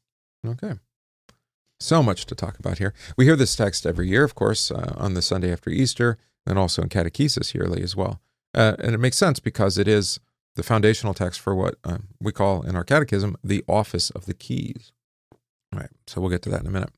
Okay. 0.46 0.74
So 1.78 2.02
much 2.02 2.26
to 2.26 2.34
talk 2.34 2.58
about 2.58 2.78
here. 2.78 2.94
We 3.16 3.26
hear 3.26 3.36
this 3.36 3.54
text 3.54 3.86
every 3.86 4.08
year, 4.08 4.24
of 4.24 4.34
course, 4.34 4.70
uh, 4.70 4.94
on 4.96 5.14
the 5.14 5.22
Sunday 5.22 5.52
after 5.52 5.70
Easter, 5.70 6.18
and 6.46 6.58
also 6.58 6.82
in 6.82 6.88
catechesis 6.88 7.54
yearly 7.54 7.82
as 7.82 7.94
well. 7.94 8.20
Uh, 8.54 8.76
and 8.78 8.94
it 8.94 8.98
makes 8.98 9.18
sense 9.18 9.40
because 9.40 9.76
it 9.76 9.86
is 9.86 10.18
the 10.54 10.62
foundational 10.62 11.12
text 11.12 11.40
for 11.40 11.54
what 11.54 11.76
uh, 11.84 11.98
we 12.20 12.32
call 12.32 12.62
in 12.62 12.74
our 12.74 12.84
catechism 12.84 13.36
the 13.44 13.62
office 13.68 14.10
of 14.10 14.24
the 14.24 14.34
keys. 14.34 14.92
All 15.72 15.80
right, 15.80 15.90
so 16.06 16.20
we'll 16.20 16.30
get 16.30 16.42
to 16.42 16.50
that 16.50 16.62
in 16.62 16.66
a 16.66 16.70
minute. 16.70 16.90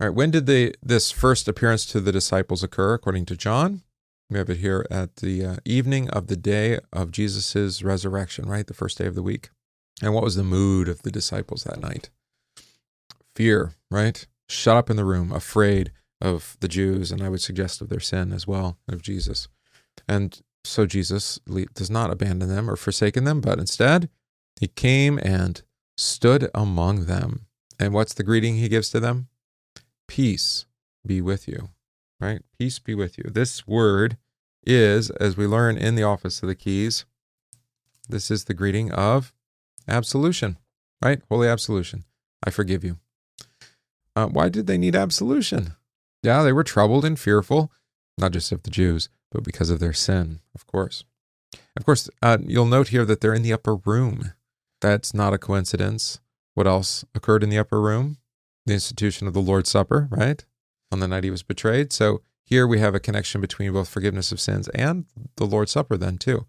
All 0.00 0.08
right, 0.08 0.14
when 0.14 0.30
did 0.30 0.46
the 0.46 0.74
this 0.82 1.10
first 1.10 1.46
appearance 1.46 1.84
to 1.86 2.00
the 2.00 2.12
disciples 2.12 2.62
occur 2.62 2.94
according 2.94 3.26
to 3.26 3.36
John? 3.36 3.82
We 4.30 4.38
have 4.38 4.48
it 4.48 4.58
here 4.58 4.86
at 4.90 5.16
the 5.16 5.44
uh, 5.44 5.56
evening 5.66 6.08
of 6.08 6.28
the 6.28 6.36
day 6.36 6.78
of 6.90 7.10
Jesus' 7.10 7.82
resurrection, 7.82 8.48
right? 8.48 8.66
The 8.66 8.72
first 8.72 8.96
day 8.96 9.06
of 9.06 9.14
the 9.14 9.22
week. 9.22 9.50
And 10.00 10.14
what 10.14 10.24
was 10.24 10.36
the 10.36 10.42
mood 10.42 10.88
of 10.88 11.02
the 11.02 11.10
disciples 11.10 11.64
that 11.64 11.80
night? 11.80 12.08
Fear, 13.34 13.72
right? 13.90 14.26
Shut 14.48 14.76
up 14.76 14.90
in 14.90 14.96
the 14.96 15.04
room, 15.04 15.32
afraid 15.32 15.92
of 16.20 16.56
the 16.60 16.68
Jews, 16.68 17.10
and 17.10 17.22
I 17.22 17.28
would 17.28 17.40
suggest 17.40 17.80
of 17.80 17.88
their 17.88 18.00
sin 18.00 18.32
as 18.32 18.46
well, 18.46 18.78
of 18.88 19.02
Jesus. 19.02 19.48
And 20.08 20.40
so 20.64 20.86
Jesus 20.86 21.40
does 21.74 21.90
not 21.90 22.10
abandon 22.10 22.48
them 22.48 22.70
or 22.70 22.76
forsaken 22.76 23.24
them, 23.24 23.40
but 23.40 23.58
instead 23.58 24.08
he 24.60 24.68
came 24.68 25.18
and 25.22 25.62
stood 25.96 26.50
among 26.54 27.06
them. 27.06 27.46
And 27.80 27.92
what's 27.92 28.14
the 28.14 28.22
greeting 28.22 28.56
he 28.56 28.68
gives 28.68 28.90
to 28.90 29.00
them? 29.00 29.28
Peace 30.06 30.66
be 31.04 31.20
with 31.20 31.48
you, 31.48 31.70
right? 32.20 32.42
Peace 32.58 32.78
be 32.78 32.94
with 32.94 33.18
you. 33.18 33.24
This 33.24 33.66
word 33.66 34.18
is, 34.64 35.10
as 35.10 35.36
we 35.36 35.46
learn 35.46 35.76
in 35.76 35.96
the 35.96 36.04
office 36.04 36.42
of 36.42 36.48
the 36.48 36.54
keys, 36.54 37.04
this 38.08 38.30
is 38.30 38.44
the 38.44 38.54
greeting 38.54 38.92
of 38.92 39.32
absolution, 39.88 40.58
right? 41.02 41.22
Holy 41.28 41.48
absolution. 41.48 42.04
I 42.44 42.50
forgive 42.50 42.84
you. 42.84 42.98
Uh, 44.14 44.26
why 44.26 44.48
did 44.48 44.66
they 44.66 44.78
need 44.78 44.94
absolution? 44.94 45.74
Yeah, 46.22 46.42
they 46.42 46.52
were 46.52 46.64
troubled 46.64 47.04
and 47.04 47.18
fearful, 47.18 47.72
not 48.18 48.32
just 48.32 48.52
of 48.52 48.62
the 48.62 48.70
Jews, 48.70 49.08
but 49.30 49.42
because 49.42 49.70
of 49.70 49.80
their 49.80 49.92
sin, 49.92 50.40
of 50.54 50.66
course. 50.66 51.04
Of 51.76 51.84
course, 51.84 52.08
uh, 52.22 52.38
you'll 52.46 52.66
note 52.66 52.88
here 52.88 53.04
that 53.04 53.20
they're 53.20 53.34
in 53.34 53.42
the 53.42 53.52
upper 53.52 53.76
room. 53.76 54.32
That's 54.80 55.14
not 55.14 55.32
a 55.32 55.38
coincidence. 55.38 56.20
What 56.54 56.66
else 56.66 57.04
occurred 57.14 57.42
in 57.42 57.50
the 57.50 57.58
upper 57.58 57.80
room? 57.80 58.18
The 58.66 58.74
institution 58.74 59.26
of 59.26 59.34
the 59.34 59.40
Lord's 59.40 59.70
Supper, 59.70 60.08
right? 60.10 60.44
On 60.90 61.00
the 61.00 61.08
night 61.08 61.24
he 61.24 61.30
was 61.30 61.42
betrayed. 61.42 61.92
So 61.92 62.22
here 62.44 62.66
we 62.66 62.78
have 62.78 62.94
a 62.94 63.00
connection 63.00 63.40
between 63.40 63.72
both 63.72 63.88
forgiveness 63.88 64.30
of 64.30 64.40
sins 64.40 64.68
and 64.68 65.06
the 65.36 65.46
Lord's 65.46 65.72
Supper, 65.72 65.96
then, 65.96 66.18
too. 66.18 66.46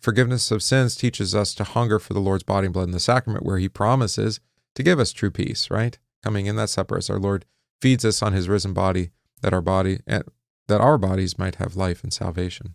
Forgiveness 0.00 0.50
of 0.50 0.62
sins 0.62 0.96
teaches 0.96 1.34
us 1.34 1.54
to 1.54 1.64
hunger 1.64 1.98
for 1.98 2.14
the 2.14 2.20
Lord's 2.20 2.44
body 2.44 2.66
and 2.66 2.72
blood 2.72 2.84
in 2.84 2.92
the 2.92 3.00
sacrament, 3.00 3.44
where 3.44 3.58
he 3.58 3.68
promises 3.68 4.40
to 4.74 4.82
give 4.82 4.98
us 4.98 5.12
true 5.12 5.30
peace, 5.30 5.70
right? 5.70 5.98
Coming 6.22 6.46
in 6.46 6.56
that 6.56 6.70
supper 6.70 6.96
as 6.96 7.08
our 7.10 7.18
Lord 7.18 7.46
feeds 7.80 8.04
us 8.04 8.22
on 8.22 8.32
his 8.32 8.48
risen 8.48 8.72
body, 8.72 9.10
that 9.42 9.54
our 9.54 9.62
body 9.62 10.00
that 10.06 10.80
our 10.80 10.98
bodies 10.98 11.38
might 11.38 11.56
have 11.56 11.76
life 11.76 12.02
and 12.02 12.12
salvation. 12.12 12.74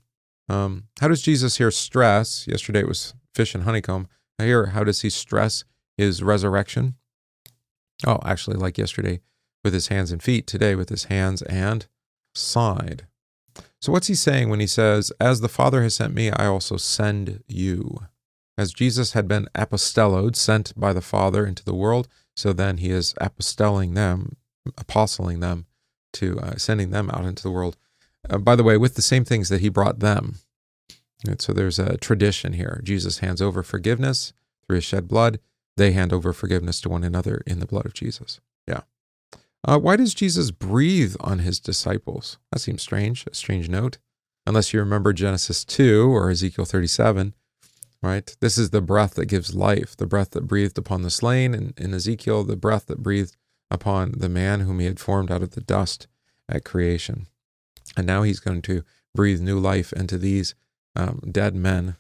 Um, 0.50 0.84
how 1.00 1.08
does 1.08 1.22
Jesus 1.22 1.58
here 1.58 1.72
stress? 1.72 2.48
Yesterday 2.48 2.82
it 2.82 2.88
was 2.88 3.14
fish 3.34 3.56
and 3.56 3.64
honeycomb. 3.64 4.08
Here, 4.38 4.68
how 4.68 4.84
does 4.84 5.02
he 5.02 5.10
stress 5.10 5.64
his 5.98 6.22
resurrection? 6.22 6.96
Oh, 8.06 8.20
actually, 8.26 8.58
like 8.58 8.78
yesterday 8.78 9.22
with 9.64 9.74
his 9.74 9.88
hands 9.88 10.12
and 10.12 10.22
feet, 10.22 10.46
today 10.46 10.76
with 10.76 10.90
his 10.90 11.06
hands 11.06 11.42
and 11.44 11.88
side. 12.36 13.08
So, 13.82 13.92
what's 13.92 14.08
he 14.08 14.16
saying 14.16 14.50
when 14.50 14.60
he 14.60 14.68
says, 14.68 15.12
As 15.20 15.40
the 15.40 15.48
Father 15.48 15.82
has 15.84 15.96
sent 15.96 16.14
me, 16.14 16.32
I 16.32 16.46
also 16.46 16.78
send 16.78 17.44
you? 17.48 18.02
As 18.58 18.74
Jesus 18.74 19.14
had 19.14 19.28
been 19.28 19.48
apostelloed, 19.56 20.36
sent 20.36 20.74
by 20.78 20.94
the 20.94 21.02
Father 21.02 21.46
into 21.46 21.64
the 21.64 21.74
world, 21.74 22.08
so 22.36 22.54
then 22.54 22.78
he 22.78 22.90
is 22.90 23.14
apostelling 23.22 23.96
them, 23.96 24.36
apostling 24.78 25.40
them, 25.40 25.66
to 26.14 26.40
uh, 26.40 26.56
sending 26.58 26.92
them 26.92 27.10
out 27.12 27.26
into 27.26 27.44
the 27.44 27.52
world. 27.52 27.78
Uh, 28.30 28.38
by 28.38 28.56
the 28.56 28.64
way, 28.64 28.78
with 28.78 28.96
the 28.96 29.02
same 29.02 29.26
things 29.26 29.50
that 29.50 29.62
he 29.62 29.70
brought 29.70 30.00
them. 30.00 30.36
And 31.26 31.42
so 31.42 31.54
there's 31.54 31.80
a 31.80 31.98
tradition 31.98 32.54
here. 32.54 32.82
Jesus 32.84 33.20
hands 33.20 33.42
over 33.42 33.64
forgiveness 33.64 34.34
through 34.66 34.76
his 34.76 34.84
shed 34.84 35.08
blood. 35.08 35.40
They 35.78 35.92
hand 35.92 36.14
over 36.14 36.34
forgiveness 36.34 36.80
to 36.82 36.90
one 36.90 37.04
another 37.04 37.42
in 37.46 37.60
the 37.60 37.66
blood 37.66 37.86
of 37.86 37.94
Jesus. 37.94 38.40
Yeah. 38.68 38.82
Uh, 39.64 39.80
why 39.80 39.96
does 39.96 40.14
Jesus 40.14 40.52
breathe 40.52 41.16
on 41.20 41.40
his 41.40 41.60
disciples? 41.60 42.38
That 42.52 42.60
seems 42.60 42.82
strange, 42.82 43.26
a 43.30 43.34
strange 43.34 43.68
note. 43.68 43.98
Unless 44.46 44.74
you 44.74 44.80
remember 44.80 45.12
Genesis 45.12 45.66
2 45.66 46.16
or 46.16 46.30
Ezekiel 46.30 46.66
37, 46.66 47.34
right? 48.06 48.36
This 48.40 48.58
is 48.58 48.70
the 48.70 48.82
breath 48.82 49.16
that 49.16 49.26
gives 49.26 49.56
life, 49.56 49.96
the 49.98 50.06
breath 50.06 50.32
that 50.32 50.48
breathed 50.48 50.78
upon 50.78 51.02
the 51.02 51.10
slain, 51.10 51.54
and 51.54 51.74
in 51.78 51.94
Ezekiel, 51.94 52.44
the 52.44 52.56
breath 52.56 52.86
that 52.88 53.04
breathed 53.04 53.36
upon 53.72 54.14
the 54.18 54.30
man 54.30 54.62
whom 54.62 54.80
he 54.80 54.86
had 54.86 55.00
formed 55.00 55.32
out 55.32 55.42
of 55.42 55.52
the 55.52 55.62
dust 55.62 56.08
at 56.48 56.64
creation. 56.64 57.28
And 57.98 58.06
now 58.06 58.24
he's 58.24 58.40
going 58.40 58.62
to 58.64 58.84
breathe 59.14 59.42
new 59.42 59.60
life 59.60 59.92
into 59.94 60.18
these 60.18 60.56
um, 60.96 61.22
dead 61.32 61.56
men, 61.56 61.98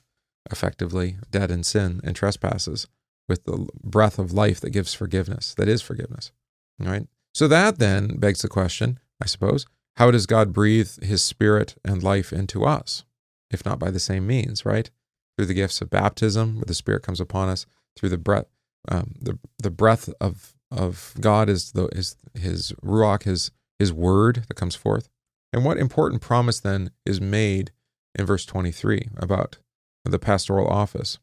effectively 0.51 1.17
dead 1.31 1.49
in 1.49 1.63
sin 1.63 2.01
and 2.03 2.15
trespasses, 2.15 2.87
with 3.27 3.45
the 3.45 3.67
breath 3.83 4.19
of 4.19 4.31
life 4.31 4.59
that 4.61 4.69
gives 4.69 4.93
forgiveness, 4.93 5.55
that 5.55 5.67
is 5.67 5.81
forgiveness. 5.81 6.31
All 6.79 6.87
right. 6.87 7.07
So 7.33 7.47
that 7.47 7.79
then 7.79 8.17
begs 8.17 8.41
the 8.41 8.47
question, 8.47 8.99
I 9.21 9.25
suppose, 9.25 9.65
how 9.95 10.11
does 10.11 10.25
God 10.25 10.53
breathe 10.53 11.01
his 11.01 11.23
spirit 11.23 11.75
and 11.83 12.03
life 12.03 12.31
into 12.31 12.63
us, 12.63 13.03
if 13.49 13.65
not 13.65 13.79
by 13.79 13.89
the 13.89 13.99
same 13.99 14.27
means, 14.27 14.65
right? 14.65 14.89
Through 15.37 15.47
the 15.47 15.53
gifts 15.53 15.81
of 15.81 15.89
baptism, 15.89 16.55
where 16.55 16.65
the 16.65 16.73
spirit 16.73 17.03
comes 17.03 17.19
upon 17.19 17.49
us, 17.49 17.65
through 17.97 18.09
the 18.09 18.17
breath, 18.17 18.45
um, 18.87 19.15
the, 19.19 19.37
the 19.61 19.71
breath 19.71 20.09
of, 20.21 20.53
of 20.71 21.13
God 21.19 21.49
is 21.49 21.71
the 21.73 21.87
is 21.87 22.15
his 22.33 22.71
ruach, 22.83 23.23
his 23.23 23.51
his 23.79 23.91
word 23.91 24.45
that 24.47 24.55
comes 24.55 24.75
forth. 24.75 25.09
And 25.51 25.63
what 25.63 25.77
important 25.77 26.21
promise 26.21 26.59
then 26.59 26.91
is 27.05 27.21
made 27.21 27.71
in 28.17 28.25
verse 28.25 28.45
23 28.45 29.09
about 29.17 29.57
the 30.03 30.19
pastoral 30.19 30.67
office? 30.67 31.17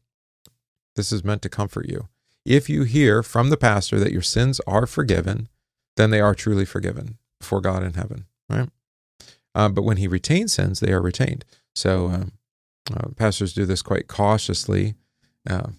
This 0.95 1.11
is 1.11 1.23
meant 1.23 1.41
to 1.43 1.49
comfort 1.49 1.87
you. 1.87 2.09
If 2.45 2.69
you 2.69 2.83
hear 2.83 3.23
from 3.23 3.49
the 3.49 3.57
pastor 3.57 3.99
that 3.99 4.11
your 4.11 4.21
sins 4.21 4.59
are 4.67 4.85
forgiven, 4.85 5.49
then 5.95 6.09
they 6.09 6.19
are 6.19 6.35
truly 6.35 6.65
forgiven 6.65 7.17
before 7.39 7.61
God 7.61 7.83
in 7.83 7.93
heaven, 7.93 8.25
right? 8.49 8.69
Uh, 9.55 9.69
but 9.69 9.83
when 9.83 9.97
he 9.97 10.07
retains 10.07 10.53
sins, 10.53 10.79
they 10.79 10.91
are 10.91 11.01
retained. 11.01 11.45
So 11.75 12.07
um, 12.07 12.31
uh, 12.91 13.09
pastors 13.15 13.53
do 13.53 13.65
this 13.65 13.81
quite 13.81 14.07
cautiously, 14.07 14.95
uh, 15.49 15.69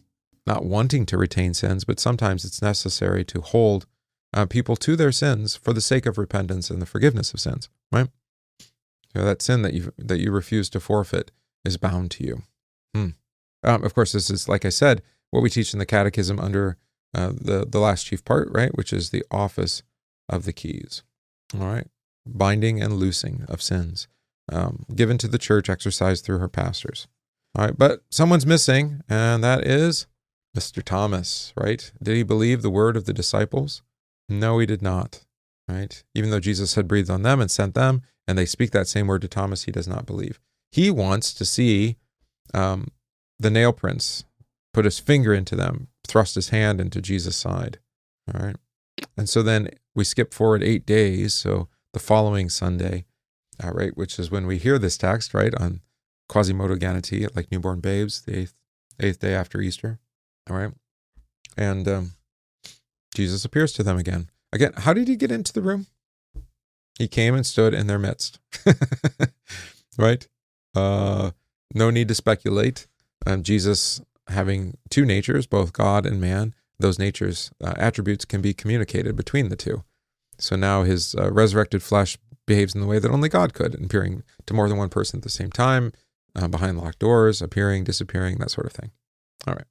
not 0.46 0.64
wanting 0.64 1.06
to 1.06 1.18
retain 1.18 1.54
sins, 1.54 1.84
but 1.84 2.00
sometimes 2.00 2.44
it's 2.44 2.62
necessary 2.62 3.24
to 3.24 3.40
hold 3.40 3.86
uh, 4.32 4.46
people 4.46 4.76
to 4.76 4.96
their 4.96 5.12
sins 5.12 5.56
for 5.56 5.72
the 5.72 5.80
sake 5.80 6.06
of 6.06 6.18
repentance 6.18 6.70
and 6.70 6.80
the 6.80 6.86
forgiveness 6.86 7.32
of 7.32 7.40
sins, 7.40 7.68
right? 7.92 8.08
Know, 9.14 9.24
that 9.24 9.42
sin 9.42 9.62
that 9.62 9.74
you 9.74 9.92
that 9.96 10.18
you 10.18 10.32
refuse 10.32 10.68
to 10.70 10.80
forfeit 10.80 11.30
is 11.64 11.76
bound 11.76 12.10
to 12.12 12.24
you. 12.24 12.42
Hmm. 12.94 13.10
Um, 13.62 13.84
of 13.84 13.94
course, 13.94 14.12
this 14.12 14.28
is 14.28 14.48
like 14.48 14.64
I 14.64 14.70
said, 14.70 15.02
what 15.30 15.42
we 15.42 15.50
teach 15.50 15.72
in 15.72 15.78
the 15.78 15.86
Catechism 15.86 16.40
under 16.40 16.78
uh, 17.14 17.32
the 17.32 17.64
the 17.68 17.78
last 17.78 18.06
chief 18.06 18.24
part, 18.24 18.48
right, 18.50 18.76
which 18.76 18.92
is 18.92 19.10
the 19.10 19.24
office 19.30 19.82
of 20.28 20.44
the 20.44 20.52
keys. 20.52 21.04
All 21.54 21.66
right, 21.66 21.86
binding 22.26 22.82
and 22.82 22.94
loosing 22.94 23.44
of 23.48 23.62
sins, 23.62 24.08
um, 24.52 24.84
given 24.94 25.18
to 25.18 25.28
the 25.28 25.38
church, 25.38 25.68
exercised 25.68 26.24
through 26.24 26.38
her 26.38 26.48
pastors. 26.48 27.06
All 27.56 27.66
right, 27.66 27.78
but 27.78 28.02
someone's 28.10 28.46
missing, 28.46 29.02
and 29.08 29.42
that 29.44 29.66
is 29.66 30.06
Mr. 30.56 30.82
Thomas. 30.82 31.52
Right? 31.56 31.92
Did 32.02 32.16
he 32.16 32.22
believe 32.22 32.62
the 32.62 32.70
word 32.70 32.96
of 32.96 33.04
the 33.04 33.12
disciples? 33.12 33.82
No, 34.28 34.58
he 34.58 34.66
did 34.66 34.82
not. 34.82 35.24
Right? 35.68 36.02
Even 36.14 36.30
though 36.30 36.40
Jesus 36.40 36.74
had 36.74 36.88
breathed 36.88 37.10
on 37.10 37.22
them 37.22 37.40
and 37.40 37.50
sent 37.50 37.74
them, 37.74 38.02
and 38.26 38.36
they 38.36 38.46
speak 38.46 38.70
that 38.72 38.88
same 38.88 39.06
word 39.06 39.22
to 39.22 39.28
Thomas, 39.28 39.64
he 39.64 39.72
does 39.72 39.88
not 39.88 40.06
believe. 40.06 40.40
He 40.72 40.90
wants 40.90 41.32
to 41.34 41.44
see 41.44 41.96
um, 42.52 42.88
the 43.38 43.50
nail 43.50 43.72
prints, 43.72 44.24
put 44.72 44.84
his 44.84 44.98
finger 44.98 45.32
into 45.32 45.56
them, 45.56 45.88
thrust 46.06 46.34
his 46.34 46.50
hand 46.50 46.80
into 46.80 47.00
Jesus' 47.00 47.36
side. 47.36 47.78
All 48.32 48.44
right. 48.44 48.56
And 49.16 49.28
so 49.28 49.42
then 49.42 49.68
we 49.94 50.04
skip 50.04 50.32
forward 50.32 50.62
eight 50.62 50.86
days. 50.86 51.34
So 51.34 51.68
the 51.92 52.00
following 52.00 52.48
Sunday, 52.48 53.04
uh, 53.62 53.70
right, 53.72 53.96
which 53.96 54.18
is 54.18 54.30
when 54.30 54.46
we 54.46 54.58
hear 54.58 54.78
this 54.78 54.96
text, 54.96 55.34
right, 55.34 55.54
on 55.54 55.80
Quasimodo 56.28 56.76
Geniti, 56.76 57.26
like 57.34 57.50
newborn 57.50 57.80
babes, 57.80 58.22
the 58.22 58.38
eighth, 58.38 58.54
eighth 59.00 59.20
day 59.20 59.34
after 59.34 59.60
Easter. 59.60 59.98
All 60.48 60.56
right. 60.56 60.72
And 61.56 61.86
um, 61.86 62.12
Jesus 63.14 63.44
appears 63.44 63.72
to 63.74 63.82
them 63.82 63.96
again. 63.96 64.30
Again, 64.52 64.72
how 64.76 64.92
did 64.92 65.08
he 65.08 65.16
get 65.16 65.30
into 65.30 65.52
the 65.52 65.62
room? 65.62 65.86
He 66.98 67.08
came 67.08 67.34
and 67.34 67.44
stood 67.44 67.74
in 67.74 67.86
their 67.86 67.98
midst. 67.98 68.38
right? 69.98 70.26
Uh, 70.74 71.32
no 71.74 71.90
need 71.90 72.08
to 72.08 72.14
speculate. 72.14 72.86
Um, 73.26 73.42
Jesus 73.42 74.00
having 74.28 74.76
two 74.90 75.04
natures, 75.04 75.46
both 75.46 75.72
God 75.72 76.06
and 76.06 76.20
man, 76.20 76.54
those 76.78 76.98
natures, 76.98 77.50
uh, 77.62 77.74
attributes 77.76 78.24
can 78.24 78.40
be 78.40 78.54
communicated 78.54 79.16
between 79.16 79.48
the 79.48 79.56
two. 79.56 79.84
So 80.38 80.56
now 80.56 80.82
his 80.82 81.14
uh, 81.14 81.30
resurrected 81.32 81.82
flesh 81.82 82.18
behaves 82.46 82.74
in 82.74 82.80
the 82.80 82.86
way 82.86 82.98
that 82.98 83.10
only 83.10 83.28
God 83.28 83.54
could, 83.54 83.74
appearing 83.74 84.22
to 84.46 84.54
more 84.54 84.68
than 84.68 84.78
one 84.78 84.88
person 84.88 85.18
at 85.18 85.22
the 85.22 85.30
same 85.30 85.50
time, 85.50 85.92
uh, 86.36 86.48
behind 86.48 86.78
locked 86.78 86.98
doors, 86.98 87.40
appearing, 87.40 87.84
disappearing, 87.84 88.38
that 88.38 88.50
sort 88.50 88.66
of 88.66 88.72
thing. 88.72 88.90
All 89.46 89.54
right. 89.54 89.66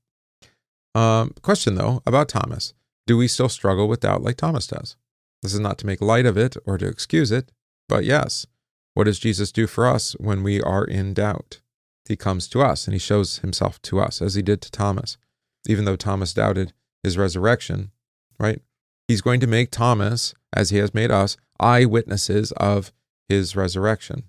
Um, 0.95 1.33
question 1.41 1.75
though 1.75 2.01
about 2.05 2.29
Thomas. 2.29 2.73
Do 3.05 3.17
we 3.17 3.27
still 3.27 3.49
struggle 3.49 3.87
with 3.87 4.01
doubt 4.01 4.23
like 4.23 4.37
Thomas 4.37 4.67
does? 4.67 4.95
This 5.41 5.53
is 5.53 5.59
not 5.59 5.77
to 5.79 5.85
make 5.85 6.01
light 6.01 6.25
of 6.25 6.37
it 6.37 6.55
or 6.65 6.77
to 6.77 6.87
excuse 6.87 7.31
it, 7.31 7.51
but 7.89 8.05
yes, 8.05 8.45
what 8.93 9.05
does 9.05 9.19
Jesus 9.19 9.51
do 9.51 9.67
for 9.67 9.85
us 9.87 10.13
when 10.19 10.43
we 10.43 10.61
are 10.61 10.85
in 10.85 11.13
doubt? 11.13 11.59
He 12.07 12.15
comes 12.15 12.47
to 12.49 12.61
us 12.61 12.85
and 12.85 12.93
he 12.93 12.99
shows 12.99 13.39
himself 13.39 13.81
to 13.83 13.99
us 13.99 14.21
as 14.21 14.35
he 14.35 14.41
did 14.41 14.61
to 14.61 14.71
Thomas. 14.71 15.17
Even 15.67 15.85
though 15.85 15.95
Thomas 15.95 16.33
doubted 16.33 16.73
his 17.01 17.17
resurrection, 17.17 17.91
right? 18.39 18.61
He's 19.07 19.21
going 19.21 19.39
to 19.39 19.47
make 19.47 19.71
Thomas, 19.71 20.33
as 20.55 20.69
he 20.69 20.77
has 20.77 20.93
made 20.93 21.11
us, 21.11 21.37
eyewitnesses 21.59 22.51
of 22.53 22.91
his 23.29 23.55
resurrection 23.55 24.23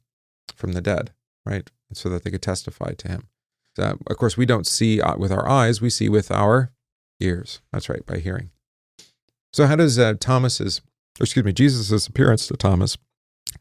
from 0.55 0.73
the 0.73 0.81
dead, 0.81 1.13
right? 1.45 1.71
So 1.93 2.09
that 2.09 2.25
they 2.25 2.31
could 2.31 2.43
testify 2.43 2.93
to 2.95 3.09
him. 3.09 3.29
So, 3.77 3.99
of 4.07 4.17
course, 4.17 4.37
we 4.37 4.47
don't 4.47 4.67
see 4.67 5.01
uh, 5.01 5.17
with 5.17 5.33
our 5.33 5.49
eyes, 5.49 5.81
we 5.81 5.91
see 5.91 6.09
with 6.09 6.31
our 6.31 6.73
ears. 7.21 7.61
That's 7.73 7.89
right, 7.89 8.05
by 8.07 8.19
hearing. 8.19 8.51
So, 9.53 9.67
how 9.67 9.77
does 9.77 9.99
uh, 9.99 10.15
Thomas's 10.19 10.81
or 11.21 11.25
excuse 11.25 11.45
me, 11.45 11.53
Jesus' 11.53 12.07
appearance 12.07 12.47
to 12.49 12.57
Thomas 12.57 12.97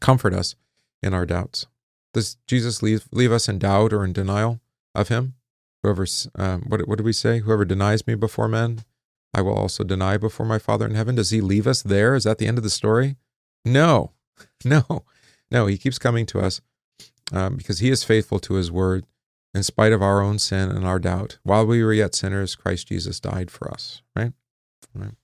comfort 0.00 0.34
us 0.34 0.56
in 1.02 1.14
our 1.14 1.26
doubts. 1.26 1.66
Does 2.12 2.36
Jesus 2.46 2.82
leave 2.82 3.06
leave 3.12 3.32
us 3.32 3.48
in 3.48 3.58
doubt 3.58 3.92
or 3.92 4.04
in 4.04 4.12
denial 4.12 4.60
of 4.94 5.08
him? 5.08 5.34
Whoever, 5.82 6.06
um, 6.36 6.62
what 6.68 6.88
what 6.88 6.98
did 6.98 7.04
we 7.04 7.12
say? 7.12 7.40
Whoever 7.40 7.64
denies 7.64 8.06
me 8.06 8.14
before 8.14 8.48
men, 8.48 8.84
I 9.32 9.40
will 9.42 9.54
also 9.54 9.84
deny 9.84 10.16
before 10.16 10.46
my 10.46 10.58
Father 10.58 10.86
in 10.86 10.94
heaven. 10.94 11.14
Does 11.14 11.30
he 11.30 11.40
leave 11.40 11.66
us 11.66 11.82
there? 11.82 12.14
Is 12.14 12.24
that 12.24 12.38
the 12.38 12.46
end 12.46 12.58
of 12.58 12.64
the 12.64 12.70
story? 12.70 13.16
No, 13.64 14.12
no, 14.64 15.04
no. 15.50 15.66
He 15.66 15.78
keeps 15.78 15.98
coming 15.98 16.26
to 16.26 16.40
us 16.40 16.60
um, 17.32 17.56
because 17.56 17.78
he 17.78 17.90
is 17.90 18.04
faithful 18.04 18.38
to 18.40 18.54
his 18.54 18.70
word 18.70 19.06
in 19.54 19.62
spite 19.62 19.92
of 19.92 20.02
our 20.02 20.20
own 20.20 20.38
sin 20.38 20.70
and 20.70 20.86
our 20.86 20.98
doubt. 20.98 21.38
While 21.42 21.66
we 21.66 21.82
were 21.82 21.92
yet 21.92 22.14
sinners, 22.14 22.54
Christ 22.56 22.88
Jesus 22.88 23.20
died 23.20 23.50
for 23.50 23.70
us. 23.72 24.02
Right. 24.14 24.32
Right. 24.94 25.14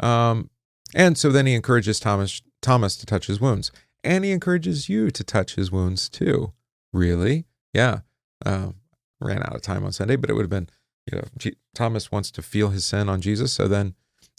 Um, 0.00 0.50
and 0.94 1.18
so 1.18 1.30
then 1.30 1.46
he 1.46 1.54
encourages 1.54 2.00
Thomas 2.00 2.42
Thomas 2.62 2.96
to 2.96 3.06
touch 3.06 3.26
his 3.26 3.40
wounds, 3.40 3.70
and 4.02 4.24
he 4.24 4.30
encourages 4.30 4.88
you 4.88 5.10
to 5.10 5.24
touch 5.24 5.54
his 5.56 5.70
wounds 5.70 6.08
too. 6.08 6.52
Really? 6.92 7.44
Yeah. 7.74 8.00
Um, 8.44 8.76
ran 9.20 9.42
out 9.42 9.54
of 9.54 9.62
time 9.62 9.84
on 9.84 9.92
Sunday, 9.92 10.16
but 10.16 10.30
it 10.30 10.34
would 10.34 10.42
have 10.42 10.50
been, 10.50 10.68
you 11.10 11.18
know, 11.18 11.24
G- 11.38 11.56
Thomas 11.74 12.10
wants 12.12 12.30
to 12.32 12.42
feel 12.42 12.70
his 12.70 12.84
sin 12.84 13.08
on 13.08 13.20
Jesus. 13.20 13.52
So 13.52 13.68
then, 13.68 13.94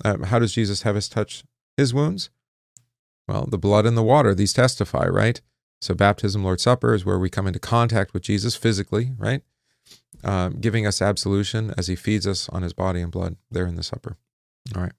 um, 0.05 0.23
how 0.23 0.39
does 0.39 0.53
Jesus 0.53 0.83
have 0.83 0.95
us 0.95 1.09
touch 1.09 1.43
his 1.75 1.93
wounds? 1.93 2.29
Well, 3.27 3.45
the 3.49 3.57
blood 3.57 3.85
and 3.85 3.97
the 3.97 4.03
water, 4.03 4.33
these 4.33 4.53
testify, 4.53 5.05
right? 5.07 5.41
So, 5.81 5.93
baptism, 5.93 6.43
Lord's 6.43 6.63
Supper 6.63 6.93
is 6.93 7.05
where 7.05 7.19
we 7.19 7.29
come 7.29 7.47
into 7.47 7.59
contact 7.59 8.13
with 8.13 8.23
Jesus 8.23 8.55
physically, 8.55 9.11
right? 9.17 9.41
Um, 10.23 10.57
giving 10.59 10.87
us 10.87 11.01
absolution 11.01 11.73
as 11.77 11.87
he 11.87 11.95
feeds 11.95 12.25
us 12.25 12.49
on 12.49 12.63
his 12.63 12.73
body 12.73 13.01
and 13.01 13.11
blood 13.11 13.35
there 13.51 13.67
in 13.67 13.75
the 13.75 13.83
supper. 13.83 14.17
All 14.75 14.81
right. 14.81 14.93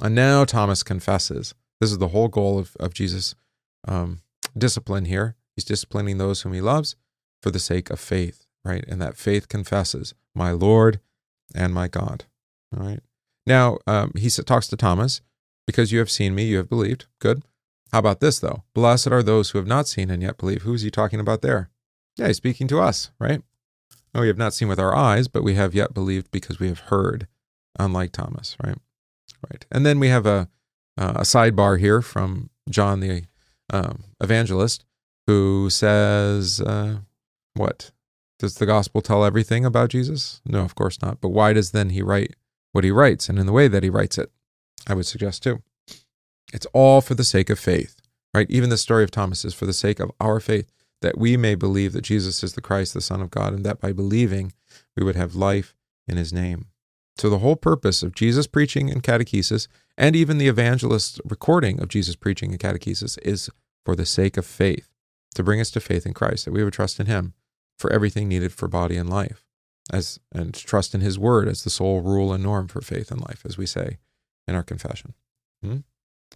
And 0.00 0.14
now 0.14 0.44
Thomas 0.44 0.82
confesses. 0.82 1.54
This 1.80 1.90
is 1.90 1.98
the 1.98 2.08
whole 2.08 2.28
goal 2.28 2.58
of, 2.58 2.76
of 2.80 2.94
Jesus' 2.94 3.34
um, 3.86 4.22
discipline 4.56 5.04
here. 5.04 5.36
He's 5.54 5.64
disciplining 5.64 6.16
those 6.16 6.40
whom 6.40 6.54
he 6.54 6.60
loves 6.60 6.96
for 7.42 7.50
the 7.50 7.58
sake 7.58 7.90
of 7.90 8.00
faith, 8.00 8.46
right? 8.64 8.84
And 8.88 9.00
that 9.02 9.16
faith 9.16 9.48
confesses, 9.48 10.14
my 10.34 10.52
Lord 10.52 11.00
and 11.54 11.74
my 11.74 11.88
God. 11.88 12.24
All 12.74 12.86
right. 12.86 13.00
Now, 13.46 13.78
um, 13.86 14.12
he 14.16 14.30
talks 14.30 14.68
to 14.68 14.76
Thomas, 14.76 15.20
because 15.66 15.92
you 15.92 15.98
have 15.98 16.10
seen 16.10 16.34
me, 16.34 16.44
you 16.44 16.56
have 16.56 16.68
believed. 16.68 17.06
Good. 17.18 17.42
How 17.92 17.98
about 17.98 18.20
this, 18.20 18.38
though? 18.38 18.64
Blessed 18.74 19.08
are 19.08 19.22
those 19.22 19.50
who 19.50 19.58
have 19.58 19.66
not 19.66 19.86
seen 19.86 20.10
and 20.10 20.22
yet 20.22 20.38
believe. 20.38 20.62
Who 20.62 20.74
is 20.74 20.82
he 20.82 20.90
talking 20.90 21.20
about 21.20 21.42
there? 21.42 21.70
Yeah, 22.16 22.28
he's 22.28 22.38
speaking 22.38 22.66
to 22.68 22.80
us, 22.80 23.10
right? 23.18 23.42
Oh, 24.14 24.22
we 24.22 24.28
have 24.28 24.38
not 24.38 24.54
seen 24.54 24.68
with 24.68 24.80
our 24.80 24.94
eyes, 24.94 25.28
but 25.28 25.42
we 25.42 25.54
have 25.54 25.74
yet 25.74 25.94
believed 25.94 26.30
because 26.30 26.58
we 26.58 26.68
have 26.68 26.80
heard, 26.80 27.26
unlike 27.78 28.12
Thomas, 28.12 28.56
right? 28.62 28.78
Right. 29.50 29.66
And 29.70 29.84
then 29.84 29.98
we 29.98 30.08
have 30.08 30.26
a, 30.26 30.48
a 30.96 31.22
sidebar 31.22 31.78
here 31.78 32.00
from 32.00 32.50
John 32.68 33.00
the 33.00 33.24
um, 33.70 34.04
evangelist 34.20 34.84
who 35.26 35.68
says, 35.70 36.60
uh, 36.60 36.98
What? 37.54 37.90
Does 38.38 38.56
the 38.56 38.66
gospel 38.66 39.02
tell 39.02 39.24
everything 39.24 39.64
about 39.64 39.90
Jesus? 39.90 40.40
No, 40.46 40.60
of 40.60 40.74
course 40.74 41.00
not. 41.00 41.20
But 41.20 41.28
why 41.28 41.52
does 41.52 41.70
then 41.70 41.90
he 41.90 42.02
write 42.02 42.34
what 42.72 42.84
he 42.84 42.90
writes 42.90 43.28
and 43.28 43.38
in 43.38 43.46
the 43.46 43.52
way 43.52 43.68
that 43.68 43.82
he 43.82 43.90
writes 43.90 44.18
it? 44.18 44.30
I 44.88 44.94
would 44.94 45.06
suggest 45.06 45.42
too. 45.42 45.62
It's 46.52 46.66
all 46.72 47.00
for 47.00 47.14
the 47.14 47.24
sake 47.24 47.50
of 47.50 47.58
faith, 47.58 47.96
right? 48.34 48.46
Even 48.50 48.70
the 48.70 48.76
story 48.76 49.04
of 49.04 49.10
Thomas 49.10 49.44
is 49.44 49.54
for 49.54 49.66
the 49.66 49.72
sake 49.72 49.98
of 49.98 50.12
our 50.20 50.38
faith, 50.38 50.70
that 51.00 51.18
we 51.18 51.36
may 51.36 51.54
believe 51.54 51.92
that 51.92 52.02
Jesus 52.02 52.44
is 52.44 52.52
the 52.52 52.60
Christ, 52.60 52.94
the 52.94 53.00
Son 53.00 53.20
of 53.20 53.30
God, 53.30 53.52
and 53.54 53.64
that 53.64 53.80
by 53.80 53.92
believing 53.92 54.52
we 54.96 55.04
would 55.04 55.16
have 55.16 55.34
life 55.34 55.74
in 56.06 56.16
his 56.16 56.32
name. 56.32 56.66
So, 57.18 57.28
the 57.28 57.38
whole 57.38 57.56
purpose 57.56 58.02
of 58.02 58.14
Jesus 58.14 58.46
preaching 58.46 58.90
and 58.90 59.02
catechesis, 59.02 59.68
and 59.98 60.16
even 60.16 60.38
the 60.38 60.48
evangelist's 60.48 61.20
recording 61.24 61.80
of 61.80 61.88
Jesus 61.88 62.16
preaching 62.16 62.50
and 62.50 62.60
catechesis, 62.60 63.18
is 63.22 63.50
for 63.84 63.94
the 63.94 64.06
sake 64.06 64.36
of 64.36 64.46
faith, 64.46 64.88
to 65.34 65.42
bring 65.42 65.60
us 65.60 65.70
to 65.72 65.80
faith 65.80 66.06
in 66.06 66.14
Christ, 66.14 66.44
that 66.44 66.52
we 66.52 66.64
would 66.64 66.72
trust 66.72 67.00
in 67.00 67.06
Him 67.06 67.34
for 67.78 67.92
everything 67.92 68.28
needed 68.28 68.52
for 68.52 68.68
body 68.68 68.96
and 68.96 69.10
life, 69.10 69.44
as 69.92 70.20
and 70.32 70.54
trust 70.54 70.94
in 70.94 71.00
His 71.00 71.18
Word 71.18 71.48
as 71.48 71.64
the 71.64 71.70
sole 71.70 72.00
rule 72.00 72.32
and 72.32 72.42
norm 72.42 72.68
for 72.68 72.80
faith 72.80 73.10
and 73.10 73.20
life, 73.20 73.42
as 73.44 73.58
we 73.58 73.66
say 73.66 73.98
in 74.46 74.54
our 74.54 74.62
confession. 74.62 75.14
Hmm? 75.62 75.78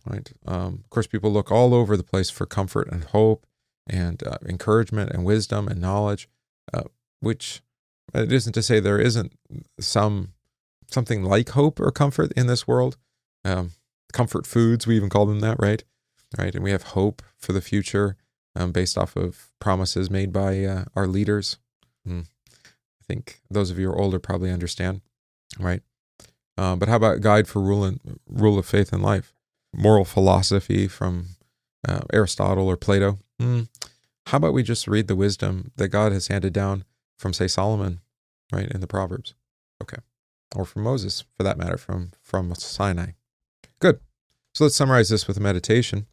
Right. 0.06 0.32
Um, 0.46 0.80
of 0.84 0.90
course, 0.90 1.06
people 1.06 1.32
look 1.32 1.50
all 1.50 1.74
over 1.74 1.96
the 1.96 2.04
place 2.04 2.30
for 2.30 2.46
comfort 2.46 2.88
and 2.92 3.04
hope 3.04 3.44
and 3.88 4.22
uh, 4.22 4.38
encouragement 4.46 5.10
and 5.10 5.24
wisdom 5.24 5.66
and 5.66 5.80
knowledge, 5.80 6.28
uh, 6.72 6.84
which 7.20 7.60
it 8.14 8.32
isn't 8.32 8.52
to 8.52 8.62
say 8.62 8.78
there 8.78 9.00
isn't 9.00 9.32
some 9.80 10.32
something 10.88 11.24
like 11.24 11.50
hope 11.50 11.80
or 11.80 11.90
comfort 11.90 12.32
in 12.36 12.46
this 12.46 12.68
world. 12.68 12.96
Um, 13.44 13.72
comfort 14.12 14.46
foods, 14.46 14.86
we 14.86 14.96
even 14.96 15.08
call 15.08 15.26
them 15.26 15.40
that, 15.40 15.56
right? 15.58 15.82
Right, 16.38 16.54
and 16.54 16.62
we 16.62 16.70
have 16.70 16.82
hope 16.82 17.22
for 17.36 17.52
the 17.52 17.60
future 17.60 18.16
um, 18.54 18.72
based 18.72 18.96
off 18.96 19.16
of 19.16 19.50
promises 19.60 20.10
made 20.10 20.32
by 20.32 20.64
uh, 20.64 20.84
our 20.94 21.06
leaders. 21.06 21.58
Mm. 22.06 22.26
I 22.64 23.04
think 23.06 23.40
those 23.50 23.70
of 23.70 23.78
you 23.78 23.86
who 23.86 23.92
are 23.92 23.98
older 23.98 24.18
probably 24.18 24.50
understand, 24.50 25.02
right? 25.58 25.82
Uh, 26.58 26.74
but 26.74 26.88
how 26.88 26.96
about 26.96 27.20
guide 27.20 27.46
for 27.46 27.60
rule 27.60 27.84
and 27.84 28.00
rule 28.28 28.58
of 28.58 28.66
faith 28.66 28.92
and 28.92 29.02
life, 29.02 29.34
moral 29.76 30.04
philosophy 30.04 30.88
from 30.88 31.26
uh, 31.86 32.00
Aristotle 32.12 32.68
or 32.68 32.76
Plato? 32.76 33.18
Mm. 33.40 33.68
How 34.26 34.38
about 34.38 34.54
we 34.54 34.62
just 34.62 34.88
read 34.88 35.08
the 35.08 35.16
wisdom 35.16 35.70
that 35.76 35.88
God 35.88 36.12
has 36.12 36.28
handed 36.28 36.52
down 36.52 36.84
from, 37.16 37.32
say, 37.32 37.46
Solomon, 37.46 38.00
right, 38.52 38.70
in 38.70 38.80
the 38.80 38.86
Proverbs? 38.86 39.34
Okay 39.82 39.98
or 40.54 40.64
from 40.64 40.82
Moses, 40.82 41.24
for 41.36 41.42
that 41.42 41.58
matter, 41.58 41.76
from, 41.76 42.12
from 42.22 42.54
Sinai. 42.54 43.12
Good. 43.78 44.00
So 44.54 44.64
let's 44.64 44.76
summarize 44.76 45.08
this 45.08 45.26
with 45.26 45.36
a 45.36 45.40
meditation. 45.40 46.06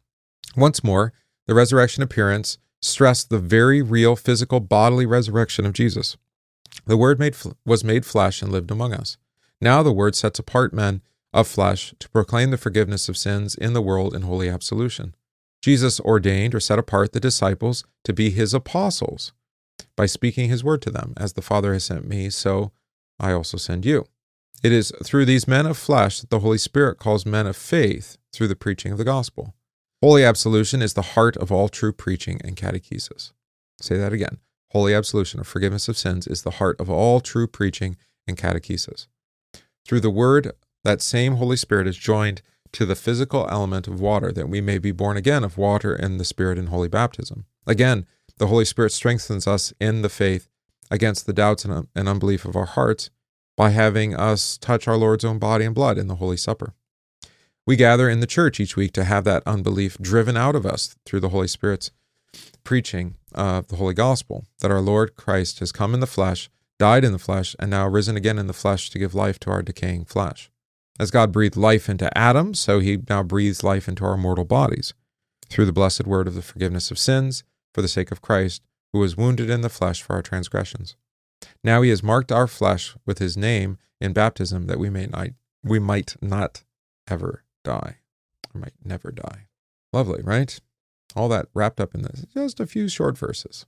Once 0.56 0.82
more, 0.82 1.12
the 1.46 1.54
resurrection 1.54 2.02
appearance 2.02 2.58
stressed 2.80 3.30
the 3.30 3.38
very 3.38 3.80
real 3.80 4.16
physical 4.16 4.60
bodily 4.60 5.06
resurrection 5.06 5.64
of 5.64 5.72
Jesus. 5.72 6.16
The 6.86 6.96
Word 6.96 7.18
made, 7.18 7.36
was 7.64 7.84
made 7.84 8.04
flesh 8.04 8.42
and 8.42 8.52
lived 8.52 8.70
among 8.70 8.92
us. 8.92 9.16
Now 9.60 9.82
the 9.82 9.92
Word 9.92 10.14
sets 10.14 10.38
apart 10.38 10.74
men 10.74 11.00
of 11.34 11.48
flesh 11.48 11.92
to 11.98 12.08
proclaim 12.08 12.50
the 12.50 12.56
forgiveness 12.56 13.08
of 13.08 13.18
sins 13.18 13.54
in 13.54 13.74
the 13.74 13.82
world 13.82 14.14
in 14.14 14.22
holy 14.22 14.48
absolution. 14.48 15.14
Jesus 15.62 15.98
ordained 16.00 16.54
or 16.54 16.60
set 16.60 16.78
apart 16.78 17.12
the 17.12 17.20
disciples 17.20 17.84
to 18.04 18.12
be 18.12 18.30
his 18.30 18.54
apostles 18.54 19.32
by 19.96 20.06
speaking 20.06 20.48
his 20.48 20.62
word 20.62 20.80
to 20.82 20.90
them. 20.90 21.12
As 21.16 21.32
the 21.32 21.42
Father 21.42 21.72
has 21.72 21.84
sent 21.84 22.06
me, 22.06 22.30
so 22.30 22.72
I 23.18 23.32
also 23.32 23.56
send 23.56 23.84
you. 23.84 24.06
It 24.62 24.72
is 24.72 24.92
through 25.02 25.24
these 25.24 25.48
men 25.48 25.66
of 25.66 25.76
flesh 25.76 26.20
that 26.20 26.30
the 26.30 26.40
Holy 26.40 26.58
Spirit 26.58 26.98
calls 26.98 27.26
men 27.26 27.46
of 27.46 27.56
faith 27.56 28.16
through 28.32 28.48
the 28.48 28.56
preaching 28.56 28.92
of 28.92 28.98
the 28.98 29.04
gospel. 29.04 29.54
Holy 30.02 30.24
absolution 30.24 30.82
is 30.82 30.94
the 30.94 31.02
heart 31.02 31.36
of 31.38 31.50
all 31.50 31.68
true 31.68 31.92
preaching 31.92 32.40
and 32.44 32.56
catechesis. 32.56 33.32
Say 33.80 33.96
that 33.96 34.12
again. 34.12 34.38
Holy 34.70 34.94
absolution 34.94 35.40
or 35.40 35.44
forgiveness 35.44 35.88
of 35.88 35.96
sins 35.96 36.26
is 36.26 36.42
the 36.42 36.52
heart 36.52 36.80
of 36.80 36.90
all 36.90 37.20
true 37.20 37.46
preaching 37.46 37.96
and 38.26 38.36
catechesis. 38.36 39.06
Through 39.86 40.00
the 40.00 40.10
word, 40.10 40.52
that 40.84 41.02
same 41.02 41.36
Holy 41.36 41.56
Spirit 41.56 41.86
is 41.86 41.96
joined 41.96 42.42
to 42.72 42.86
the 42.86 42.96
physical 42.96 43.48
element 43.50 43.88
of 43.88 44.00
water, 44.00 44.32
that 44.32 44.48
we 44.48 44.60
may 44.60 44.78
be 44.78 44.92
born 44.92 45.16
again 45.16 45.44
of 45.44 45.58
water 45.58 45.94
and 45.94 46.18
the 46.18 46.24
Spirit 46.24 46.58
in 46.58 46.68
holy 46.68 46.88
baptism. 46.88 47.46
Again, 47.66 48.06
the 48.38 48.48
Holy 48.48 48.64
Spirit 48.64 48.92
strengthens 48.92 49.46
us 49.46 49.72
in 49.80 50.02
the 50.02 50.08
faith 50.08 50.48
against 50.90 51.26
the 51.26 51.32
doubts 51.32 51.64
and 51.64 51.88
unbelief 51.96 52.44
of 52.44 52.56
our 52.56 52.66
hearts 52.66 53.10
by 53.56 53.70
having 53.70 54.14
us 54.14 54.58
touch 54.58 54.88
our 54.88 54.96
Lord's 54.96 55.24
own 55.24 55.38
body 55.38 55.64
and 55.64 55.74
blood 55.74 55.98
in 55.98 56.08
the 56.08 56.16
Holy 56.16 56.36
Supper. 56.36 56.74
We 57.66 57.76
gather 57.76 58.10
in 58.10 58.20
the 58.20 58.26
church 58.26 58.60
each 58.60 58.76
week 58.76 58.92
to 58.92 59.04
have 59.04 59.24
that 59.24 59.44
unbelief 59.46 59.96
driven 59.98 60.36
out 60.36 60.56
of 60.56 60.66
us 60.66 60.96
through 61.06 61.20
the 61.20 61.30
Holy 61.30 61.48
Spirit's 61.48 61.92
preaching 62.64 63.14
of 63.32 63.68
the 63.68 63.76
Holy 63.76 63.94
Gospel, 63.94 64.44
that 64.58 64.70
our 64.70 64.80
Lord 64.80 65.16
Christ 65.16 65.60
has 65.60 65.72
come 65.72 65.94
in 65.94 66.00
the 66.00 66.06
flesh, 66.06 66.50
died 66.78 67.04
in 67.04 67.12
the 67.12 67.18
flesh, 67.18 67.54
and 67.60 67.70
now 67.70 67.86
risen 67.86 68.16
again 68.16 68.38
in 68.38 68.48
the 68.48 68.52
flesh 68.52 68.90
to 68.90 68.98
give 68.98 69.14
life 69.14 69.38
to 69.40 69.50
our 69.50 69.62
decaying 69.62 70.04
flesh. 70.04 70.50
As 70.98 71.10
God 71.10 71.32
breathed 71.32 71.56
life 71.56 71.88
into 71.88 72.16
Adam, 72.16 72.54
so 72.54 72.78
he 72.78 72.98
now 73.08 73.22
breathes 73.22 73.64
life 73.64 73.88
into 73.88 74.04
our 74.04 74.16
mortal 74.16 74.44
bodies 74.44 74.94
through 75.48 75.66
the 75.66 75.72
blessed 75.72 76.06
word 76.06 76.28
of 76.28 76.34
the 76.34 76.42
forgiveness 76.42 76.90
of 76.90 76.98
sins 76.98 77.42
for 77.72 77.82
the 77.82 77.88
sake 77.88 78.12
of 78.12 78.22
Christ, 78.22 78.62
who 78.92 79.00
was 79.00 79.16
wounded 79.16 79.50
in 79.50 79.62
the 79.62 79.68
flesh 79.68 80.02
for 80.02 80.14
our 80.14 80.22
transgressions. 80.22 80.94
Now 81.62 81.82
he 81.82 81.90
has 81.90 82.02
marked 82.02 82.30
our 82.30 82.46
flesh 82.46 82.94
with 83.04 83.18
his 83.18 83.36
name 83.36 83.76
in 84.00 84.12
baptism 84.12 84.66
that 84.66 84.78
we 84.78 84.90
may 84.90 85.06
not 85.06 85.28
we 85.62 85.78
might 85.78 86.16
not 86.20 86.62
ever 87.08 87.42
die. 87.64 87.96
Or 88.54 88.60
might 88.60 88.74
never 88.84 89.10
die. 89.10 89.46
Lovely, 89.92 90.22
right? 90.22 90.60
All 91.16 91.28
that 91.30 91.46
wrapped 91.54 91.80
up 91.80 91.94
in 91.94 92.02
this. 92.02 92.26
Just 92.34 92.60
a 92.60 92.66
few 92.66 92.88
short 92.88 93.16
verses. 93.16 93.66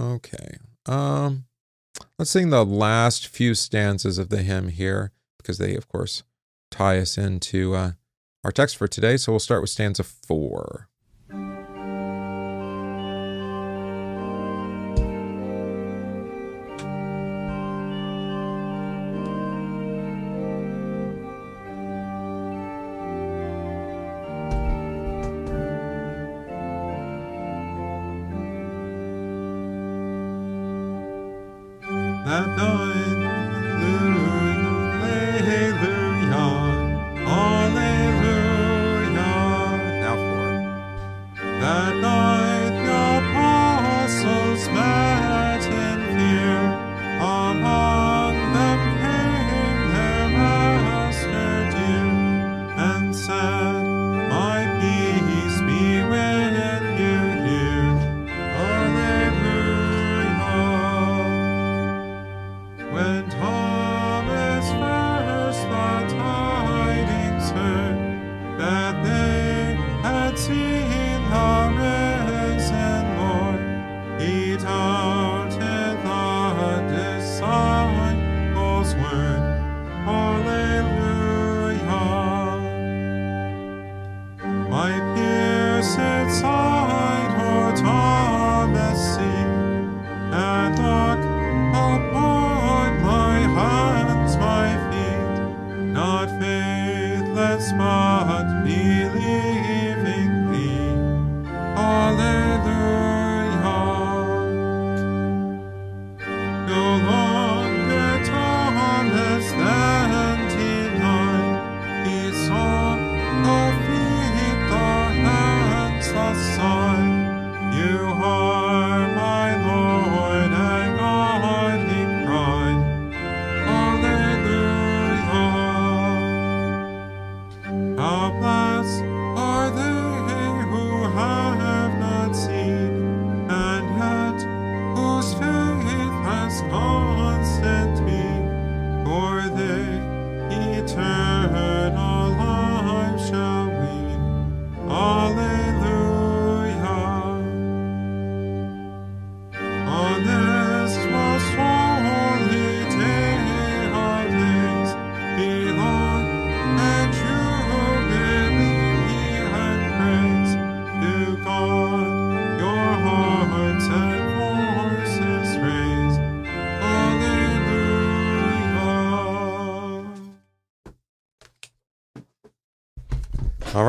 Okay. 0.00 0.58
Um 0.86 1.44
let's 2.18 2.30
sing 2.30 2.50
the 2.50 2.64
last 2.64 3.26
few 3.28 3.54
stanzas 3.54 4.18
of 4.18 4.30
the 4.30 4.42
hymn 4.42 4.68
here 4.68 5.12
because 5.38 5.58
they 5.58 5.76
of 5.76 5.88
course 5.88 6.22
tie 6.70 6.98
us 6.98 7.16
into 7.18 7.74
uh, 7.74 7.92
our 8.44 8.52
text 8.52 8.76
for 8.76 8.88
today. 8.88 9.16
So 9.16 9.32
we'll 9.32 9.40
start 9.40 9.60
with 9.60 9.70
stanza 9.70 10.02
4. 10.02 10.88
that 32.26 32.56
night. 32.56 32.95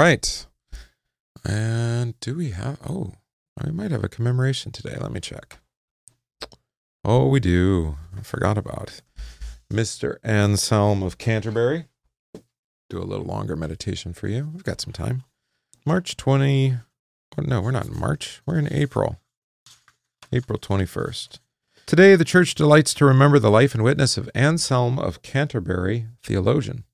Right. 0.08 0.46
And 1.44 2.18
do 2.22 2.36
we 2.36 2.52
have? 2.52 2.80
Oh, 2.88 3.14
we 3.64 3.72
might 3.72 3.92
have 3.92 4.06
a 4.06 4.10
commemoration 4.10 4.72
today. 4.72 4.96
Let 4.98 5.12
me 5.12 5.20
check. 5.20 5.60
Oh, 7.04 7.28
we 7.28 7.42
do. 7.42 7.98
I 8.18 8.22
forgot 8.22 8.58
about 8.58 9.02
Mr. 9.72 10.16
Anselm 10.24 11.04
of 11.04 11.18
Canterbury. 11.18 11.86
Do 12.90 13.00
a 13.00 13.04
little 13.04 13.26
longer 13.26 13.58
meditation 13.58 14.14
for 14.14 14.30
you. 14.30 14.50
We've 14.54 14.64
got 14.64 14.80
some 14.80 14.94
time. 14.94 15.24
March 15.86 16.16
20. 16.16 16.76
oh, 17.38 17.42
No, 17.42 17.60
we're 17.60 17.72
not 17.72 17.88
in 17.88 18.00
March. 18.00 18.42
We're 18.46 18.60
in 18.60 18.72
April. 18.72 19.20
April 20.32 20.58
21st. 20.58 21.40
Today, 21.86 22.16
the 22.16 22.26
church 22.26 22.56
delights 22.56 22.94
to 22.94 23.06
remember 23.06 23.40
the 23.40 23.52
life 23.52 23.74
and 23.74 23.84
witness 23.84 24.18
of 24.18 24.30
Anselm 24.34 25.00
of 25.00 25.22
Canterbury, 25.22 26.08
theologian. 26.24 26.86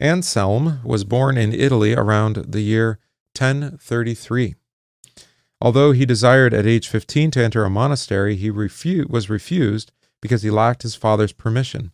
Anselm 0.00 0.80
was 0.82 1.04
born 1.04 1.36
in 1.36 1.52
Italy 1.52 1.94
around 1.94 2.36
the 2.36 2.62
year 2.62 2.98
1033. 3.38 4.54
Although 5.60 5.92
he 5.92 6.06
desired 6.06 6.54
at 6.54 6.66
age 6.66 6.88
15 6.88 7.30
to 7.32 7.44
enter 7.44 7.64
a 7.64 7.70
monastery, 7.70 8.34
he 8.34 8.50
refu- 8.50 9.08
was 9.10 9.28
refused 9.28 9.92
because 10.22 10.42
he 10.42 10.50
lacked 10.50 10.82
his 10.82 10.94
father's 10.94 11.32
permission. 11.32 11.92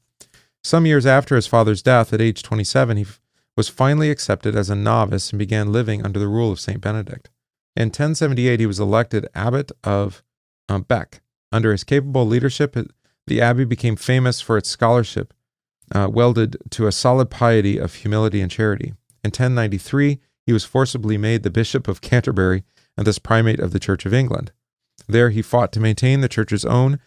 Some 0.63 0.87
years 0.87 1.05
after 1.05 1.35
his 1.35 1.49
father's 1.49 1.83
death, 1.83 2.13
at 2.13 2.21
age 2.21 2.45
27, 2.45 2.97
he 2.97 3.03
f- 3.03 3.21
was 3.57 3.69
finally 3.69 4.11
accepted 4.11 4.55
as 4.55 4.71
a 4.71 4.77
novice 4.77 5.31
and 5.31 5.39
began 5.39 5.73
living 5.73 6.05
under 6.05 6.21
the 6.21 6.29
rule 6.29 6.53
of 6.53 6.61
St. 6.61 6.81
Benedict. 6.81 7.29
In 7.75 7.89
1078, 7.89 8.61
he 8.61 8.67
was 8.67 8.79
elected 8.81 9.29
abbot 9.35 9.73
of 9.83 10.23
um, 10.69 10.83
Bec. 10.83 11.21
Under 11.53 11.73
his 11.73 11.85
capable 11.85 12.27
leadership, 12.27 12.77
the 13.27 13.41
abbey 13.41 13.65
became 13.65 13.97
famous 13.97 14.41
for 14.41 14.57
its 14.57 14.69
scholarship, 14.69 15.35
uh, 15.95 16.09
welded 16.11 16.57
to 16.71 16.87
a 16.87 16.93
solid 16.93 17.31
piety 17.31 17.79
of 17.79 17.95
humility 17.95 18.41
and 18.41 18.51
charity. 18.51 18.95
In 19.23 19.29
1093, 19.29 20.19
he 20.45 20.53
was 20.53 20.65
forcibly 20.65 21.19
made 21.19 21.43
the 21.43 21.51
Bishop 21.51 21.89
of 21.89 22.01
Canterbury 22.01 22.65
and 22.97 23.07
thus 23.07 23.19
primate 23.19 23.61
of 23.61 23.73
the 23.73 23.79
Church 23.79 24.07
of 24.07 24.15
England. 24.15 24.53
There, 25.09 25.31
he 25.31 25.43
fought 25.43 25.73
to 25.73 25.81
maintain 25.81 26.21
the 26.21 26.29
Church's 26.29 26.65
own 26.65 26.99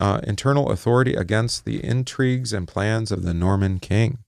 uh, 0.00 0.20
internal 0.24 0.70
authority 0.70 1.14
against 1.14 1.64
the 1.64 1.82
intrigues 1.84 2.52
and 2.52 2.68
plans 2.68 3.10
of 3.10 3.22
the 3.22 3.34
Norman 3.34 3.78
king. 3.78 4.18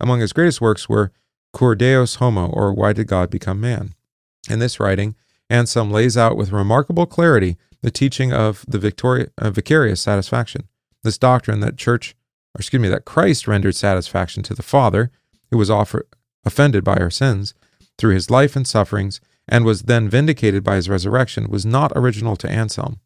Among 0.00 0.20
his 0.20 0.32
greatest 0.32 0.60
works 0.60 0.88
were 0.88 1.12
Cur 1.52 1.74
Deus 1.74 2.16
Homo, 2.16 2.48
or 2.48 2.72
Why 2.72 2.92
Did 2.92 3.06
God 3.06 3.30
Become 3.30 3.60
Man? 3.60 3.94
In 4.48 4.58
this 4.58 4.80
writing, 4.80 5.14
Anselm 5.50 5.90
lays 5.90 6.16
out 6.16 6.36
with 6.36 6.52
remarkable 6.52 7.06
clarity 7.06 7.56
the 7.82 7.90
teaching 7.90 8.32
of 8.32 8.64
the 8.66 9.28
uh, 9.38 9.50
vicarious 9.50 10.00
satisfaction. 10.00 10.68
This 11.02 11.18
doctrine 11.18 11.60
that 11.60 11.76
church, 11.76 12.16
or 12.54 12.60
excuse 12.60 12.80
me, 12.80 12.88
that 12.88 13.04
Christ 13.04 13.48
rendered 13.48 13.76
satisfaction 13.76 14.42
to 14.44 14.54
the 14.54 14.62
Father, 14.62 15.10
who 15.50 15.58
was 15.58 15.70
offer- 15.70 16.06
offended 16.44 16.84
by 16.84 16.96
our 16.96 17.10
sins, 17.10 17.54
through 17.98 18.14
his 18.14 18.30
life 18.30 18.56
and 18.56 18.66
sufferings, 18.66 19.20
and 19.48 19.64
was 19.64 19.82
then 19.82 20.08
vindicated 20.08 20.64
by 20.64 20.76
his 20.76 20.88
resurrection, 20.88 21.50
was 21.50 21.66
not 21.66 21.92
original 21.94 22.36
to 22.36 22.50
Anselm. 22.50 22.98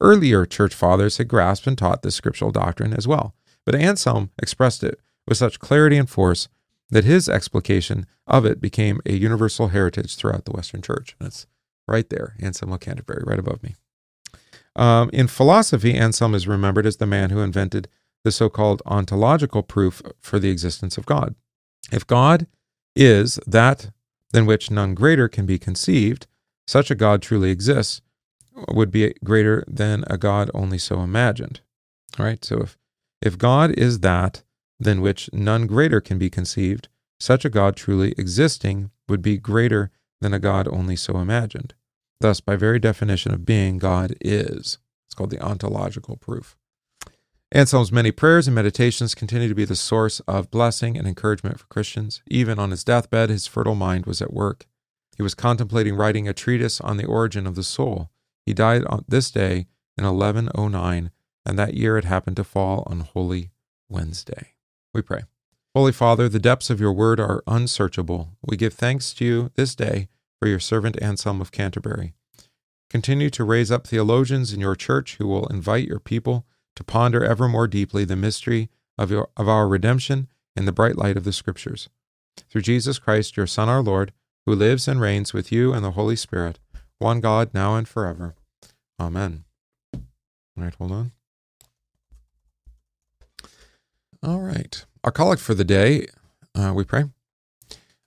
Earlier 0.00 0.46
church 0.46 0.74
fathers 0.74 1.18
had 1.18 1.28
grasped 1.28 1.66
and 1.66 1.76
taught 1.76 2.02
this 2.02 2.14
scriptural 2.14 2.50
doctrine 2.50 2.94
as 2.94 3.06
well, 3.06 3.34
but 3.66 3.74
Anselm 3.74 4.30
expressed 4.40 4.82
it 4.82 5.00
with 5.26 5.36
such 5.36 5.60
clarity 5.60 5.96
and 5.96 6.08
force 6.08 6.48
that 6.90 7.04
his 7.04 7.28
explication 7.28 8.06
of 8.26 8.44
it 8.44 8.60
became 8.60 9.00
a 9.06 9.12
universal 9.12 9.68
heritage 9.68 10.16
throughout 10.16 10.44
the 10.44 10.52
Western 10.52 10.82
Church. 10.82 11.16
And 11.18 11.28
it's 11.28 11.46
right 11.86 12.08
there, 12.08 12.34
Anselm 12.40 12.72
of 12.72 12.80
Canterbury, 12.80 13.22
right 13.26 13.38
above 13.38 13.62
me. 13.62 13.74
Um, 14.76 15.10
in 15.12 15.26
philosophy, 15.26 15.94
Anselm 15.94 16.34
is 16.34 16.48
remembered 16.48 16.86
as 16.86 16.96
the 16.96 17.06
man 17.06 17.30
who 17.30 17.40
invented 17.40 17.88
the 18.24 18.32
so 18.32 18.48
called 18.48 18.82
ontological 18.86 19.62
proof 19.62 20.02
for 20.20 20.38
the 20.38 20.50
existence 20.50 20.98
of 20.98 21.06
God. 21.06 21.34
If 21.90 22.06
God 22.06 22.46
is 22.94 23.38
that 23.46 23.90
than 24.32 24.46
which 24.46 24.70
none 24.70 24.94
greater 24.94 25.28
can 25.28 25.46
be 25.46 25.58
conceived, 25.58 26.26
such 26.66 26.90
a 26.90 26.94
God 26.94 27.22
truly 27.22 27.50
exists, 27.50 28.02
would 28.68 28.90
be 28.90 29.14
greater 29.24 29.64
than 29.66 30.04
a 30.08 30.18
God 30.18 30.50
only 30.54 30.78
so 30.78 31.00
imagined. 31.00 31.60
All 32.18 32.26
right, 32.26 32.44
so 32.44 32.58
if, 32.58 32.78
if 33.22 33.38
God 33.38 33.70
is 33.72 34.00
that 34.00 34.42
than 34.78 35.00
which 35.00 35.30
none 35.32 35.66
greater 35.66 36.00
can 36.00 36.18
be 36.18 36.30
conceived, 36.30 36.88
such 37.18 37.44
a 37.44 37.50
God 37.50 37.76
truly 37.76 38.12
existing 38.16 38.90
would 39.08 39.22
be 39.22 39.36
greater 39.36 39.90
than 40.20 40.32
a 40.32 40.38
God 40.38 40.68
only 40.68 40.96
so 40.96 41.18
imagined. 41.18 41.74
Thus, 42.20 42.40
by 42.40 42.56
very 42.56 42.78
definition 42.78 43.32
of 43.32 43.46
being, 43.46 43.78
God 43.78 44.14
is. 44.20 44.78
It's 45.06 45.14
called 45.14 45.30
the 45.30 45.40
ontological 45.40 46.16
proof. 46.16 46.56
Anselm's 47.52 47.90
many 47.90 48.12
prayers 48.12 48.46
and 48.46 48.54
meditations 48.54 49.14
continue 49.14 49.48
to 49.48 49.54
be 49.56 49.64
the 49.64 49.74
source 49.74 50.20
of 50.20 50.52
blessing 50.52 50.96
and 50.96 51.08
encouragement 51.08 51.58
for 51.58 51.66
Christians. 51.66 52.22
Even 52.28 52.60
on 52.60 52.70
his 52.70 52.84
deathbed, 52.84 53.28
his 53.28 53.48
fertile 53.48 53.74
mind 53.74 54.06
was 54.06 54.22
at 54.22 54.32
work. 54.32 54.66
He 55.16 55.22
was 55.22 55.34
contemplating 55.34 55.96
writing 55.96 56.28
a 56.28 56.32
treatise 56.32 56.80
on 56.80 56.96
the 56.96 57.06
origin 57.06 57.48
of 57.48 57.56
the 57.56 57.64
soul. 57.64 58.10
He 58.46 58.54
died 58.54 58.84
on 58.84 59.04
this 59.08 59.32
day 59.32 59.66
in 59.98 60.04
1109 60.04 61.10
and 61.44 61.58
that 61.58 61.74
year 61.74 61.98
it 61.98 62.04
happened 62.04 62.36
to 62.36 62.44
fall 62.44 62.84
on 62.86 63.00
Holy 63.00 63.50
Wednesday. 63.88 64.54
We 64.94 65.02
pray. 65.02 65.22
Holy 65.74 65.92
Father, 65.92 66.28
the 66.28 66.38
depths 66.38 66.70
of 66.70 66.80
your 66.80 66.92
word 66.92 67.18
are 67.18 67.42
unsearchable. 67.46 68.30
We 68.42 68.56
give 68.56 68.74
thanks 68.74 69.12
to 69.14 69.24
you 69.24 69.50
this 69.56 69.74
day 69.74 70.08
for 70.38 70.48
your 70.48 70.60
servant 70.60 71.00
Anselm 71.02 71.40
of 71.40 71.52
Canterbury. 71.52 72.14
Continue 72.88 73.30
to 73.30 73.44
raise 73.44 73.70
up 73.70 73.86
theologians 73.86 74.52
in 74.52 74.60
your 74.60 74.76
church 74.76 75.16
who 75.16 75.26
will 75.26 75.46
invite 75.46 75.88
your 75.88 76.00
people 76.00 76.46
to 76.80 76.84
ponder 76.84 77.22
ever 77.22 77.46
more 77.46 77.68
deeply 77.68 78.04
the 78.06 78.16
mystery 78.16 78.70
of, 78.96 79.10
your, 79.10 79.28
of 79.36 79.48
our 79.48 79.68
redemption 79.68 80.28
in 80.56 80.64
the 80.64 80.72
bright 80.72 80.96
light 80.96 81.16
of 81.16 81.24
the 81.24 81.32
Scriptures. 81.32 81.90
Through 82.48 82.62
Jesus 82.62 82.98
Christ, 82.98 83.36
your 83.36 83.46
Son, 83.46 83.68
our 83.68 83.82
Lord, 83.82 84.12
who 84.46 84.54
lives 84.54 84.88
and 84.88 84.98
reigns 84.98 85.34
with 85.34 85.52
you 85.52 85.74
and 85.74 85.84
the 85.84 85.90
Holy 85.90 86.16
Spirit, 86.16 86.58
one 86.98 87.20
God, 87.20 87.50
now 87.52 87.76
and 87.76 87.86
forever. 87.86 88.34
Amen. 88.98 89.44
All 89.94 90.00
right, 90.56 90.74
hold 90.74 90.92
on. 90.92 91.12
All 94.22 94.40
right. 94.40 94.84
Our 95.04 95.12
collect 95.12 95.42
for 95.42 95.54
the 95.54 95.64
day, 95.64 96.06
uh, 96.54 96.72
we 96.74 96.84
pray. 96.84 97.04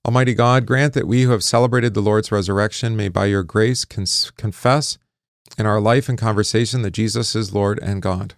Almighty 0.04 0.34
God, 0.34 0.66
grant 0.66 0.94
that 0.94 1.08
we 1.08 1.24
who 1.24 1.32
have 1.32 1.44
celebrated 1.44 1.94
the 1.94 2.02
Lord's 2.02 2.32
resurrection 2.32 2.98
may 2.98 3.08
by 3.08 3.26
your 3.26 3.44
grace 3.44 3.86
cons- 3.86 4.32
confess 4.32 4.98
in 5.60 5.68
our 5.68 5.80
life 5.80 6.10
and 6.10 6.18
conversation 6.18 6.82
that 6.82 6.92
Jesus 6.92 7.36
is 7.36 7.54
Lord 7.54 7.80
and 7.84 8.02
God. 8.02 8.34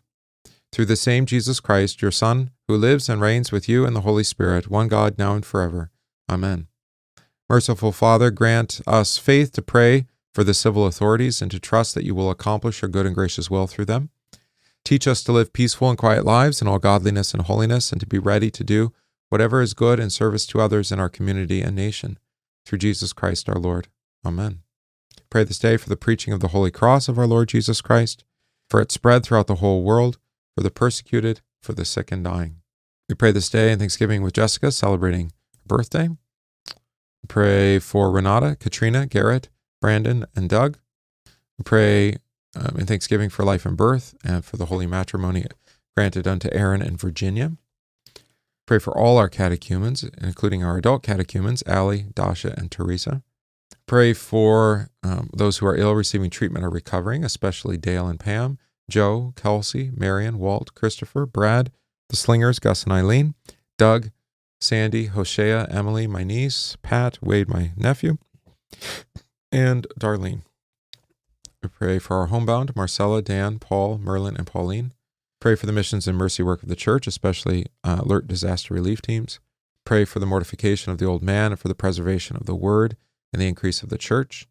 Through 0.75 0.88
the 0.88 0.97
same 0.97 1.25
Jesus 1.25 1.61
Christ, 1.61 2.01
your 2.01 2.11
Son, 2.11 2.51
who 2.67 2.75
lives 2.75 3.07
and 3.07 3.21
reigns 3.21 3.49
with 3.49 3.69
you 3.69 3.85
in 3.85 3.93
the 3.93 4.01
Holy 4.01 4.25
Spirit, 4.25 4.69
one 4.69 4.89
God, 4.89 5.17
now 5.17 5.33
and 5.33 5.45
forever. 5.45 5.89
Amen. 6.29 6.67
Merciful 7.47 7.93
Father, 7.93 8.29
grant 8.29 8.81
us 8.85 9.17
faith 9.17 9.53
to 9.53 9.61
pray 9.61 10.05
for 10.33 10.43
the 10.43 10.53
civil 10.53 10.85
authorities 10.85 11.41
and 11.41 11.49
to 11.51 11.61
trust 11.61 11.95
that 11.95 12.03
you 12.03 12.13
will 12.13 12.29
accomplish 12.29 12.81
your 12.81 12.89
good 12.89 13.05
and 13.05 13.15
gracious 13.15 13.49
will 13.49 13.67
through 13.67 13.85
them. 13.85 14.09
Teach 14.83 15.07
us 15.07 15.23
to 15.23 15.31
live 15.31 15.53
peaceful 15.53 15.89
and 15.89 15.97
quiet 15.97 16.25
lives 16.25 16.61
in 16.61 16.67
all 16.67 16.77
godliness 16.77 17.33
and 17.33 17.43
holiness, 17.43 17.93
and 17.93 18.01
to 18.01 18.05
be 18.05 18.19
ready 18.19 18.51
to 18.51 18.63
do 18.65 18.91
whatever 19.29 19.61
is 19.61 19.73
good 19.73 19.97
in 19.97 20.09
service 20.09 20.45
to 20.47 20.59
others 20.59 20.91
in 20.91 20.99
our 20.99 21.07
community 21.07 21.61
and 21.61 21.77
nation. 21.77 22.19
Through 22.65 22.79
Jesus 22.79 23.13
Christ 23.13 23.47
our 23.47 23.55
Lord. 23.55 23.88
Amen. 24.25 24.59
Pray 25.29 25.45
this 25.45 25.57
day 25.57 25.77
for 25.77 25.88
the 25.88 25.95
preaching 25.95 26.33
of 26.33 26.41
the 26.41 26.49
Holy 26.49 26.69
Cross 26.69 27.07
of 27.07 27.17
our 27.17 27.27
Lord 27.27 27.47
Jesus 27.47 27.79
Christ, 27.79 28.25
for 28.69 28.81
it 28.81 28.91
spread 28.91 29.23
throughout 29.23 29.47
the 29.47 29.55
whole 29.55 29.81
world, 29.81 30.17
for 30.55 30.63
the 30.63 30.71
persecuted, 30.71 31.41
for 31.61 31.73
the 31.73 31.85
sick 31.85 32.11
and 32.11 32.23
dying. 32.23 32.61
We 33.09 33.15
pray 33.15 33.31
this 33.31 33.49
day 33.49 33.71
in 33.71 33.79
Thanksgiving 33.79 34.23
with 34.23 34.33
Jessica, 34.33 34.71
celebrating 34.71 35.27
her 35.53 35.67
birthday. 35.67 36.07
We 36.07 37.27
pray 37.27 37.79
for 37.79 38.09
Renata, 38.09 38.55
Katrina, 38.59 39.05
Garrett, 39.05 39.49
Brandon, 39.81 40.25
and 40.35 40.49
Doug. 40.49 40.77
We 41.57 41.63
pray 41.63 42.17
um, 42.55 42.77
in 42.79 42.85
Thanksgiving 42.85 43.29
for 43.29 43.43
life 43.43 43.65
and 43.65 43.77
birth, 43.77 44.15
and 44.23 44.43
for 44.43 44.57
the 44.57 44.67
holy 44.67 44.87
matrimony 44.87 45.45
granted 45.95 46.27
unto 46.27 46.49
Aaron 46.51 46.81
and 46.81 46.99
Virginia. 46.99 47.53
Pray 48.65 48.79
for 48.79 48.97
all 48.97 49.17
our 49.17 49.29
catechumens, 49.29 50.03
including 50.19 50.63
our 50.63 50.77
adult 50.77 51.03
catechumens, 51.03 51.63
Allie, 51.67 52.07
Dasha, 52.13 52.55
and 52.57 52.71
Teresa. 52.71 53.21
Pray 53.85 54.13
for 54.13 54.89
um, 55.03 55.29
those 55.35 55.57
who 55.57 55.67
are 55.67 55.75
ill, 55.75 55.93
receiving 55.93 56.31
treatment, 56.31 56.65
or 56.65 56.69
recovering, 56.69 57.23
especially 57.23 57.77
Dale 57.77 58.07
and 58.07 58.19
Pam, 58.19 58.57
Joe, 58.89 59.34
Kelsey, 59.36 59.91
Marion, 59.95 60.39
Walt, 60.39 60.74
Christopher, 60.76 61.26
Brad, 61.26 61.71
the 62.10 62.15
Slingers, 62.15 62.60
Gus 62.60 62.84
and 62.84 62.93
Eileen, 62.93 63.34
Doug, 63.78 64.12
Sandy, 64.62 65.08
Hosea, 65.08 65.67
Emily, 65.69 66.08
my 66.08 66.24
niece, 66.24 66.78
Pat, 66.82 67.17
Wade, 67.21 67.50
my 67.50 67.71
nephew, 67.76 68.17
and 69.52 69.88
Darlene. 70.00 70.41
We 71.62 71.69
pray 71.69 72.00
for 72.00 72.17
our 72.17 72.28
homebound, 72.28 72.76
Marcella, 72.76 73.21
Dan, 73.21 73.60
Paul, 73.60 73.98
Merlin, 73.98 74.36
and 74.38 74.48
Pauline. 74.48 74.93
Pray 75.41 75.56
for 75.56 75.65
the 75.65 75.71
missions 75.71 76.08
and 76.08 76.17
mercy 76.17 76.43
work 76.43 76.63
of 76.63 76.69
the 76.69 76.76
church, 76.76 77.08
especially 77.08 77.65
uh, 77.84 78.02
alert 78.02 78.28
disaster 78.28 78.74
relief 78.74 79.02
teams. 79.02 79.39
Pray 79.84 80.06
for 80.06 80.19
the 80.19 80.26
mortification 80.26 80.91
of 80.91 80.98
the 80.98 81.06
old 81.06 81.21
man 81.21 81.52
and 81.52 81.60
for 81.60 81.67
the 81.67 81.76
preservation 81.76 82.36
of 82.36 82.45
the 82.45 82.56
word 82.56 82.98
and 83.32 83.41
the 83.41 83.48
increase 83.48 83.84
of 83.84 83.89
the 83.89 83.98
church. 83.98 84.48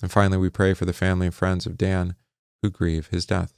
And 0.00 0.10
finally, 0.10 0.38
we 0.38 0.48
pray 0.48 0.74
for 0.74 0.84
the 0.84 0.92
family 0.92 1.26
and 1.26 1.34
friends 1.34 1.66
of 1.66 1.76
Dan 1.76 2.14
who 2.62 2.70
grieve 2.70 3.08
his 3.08 3.26
death. 3.26 3.57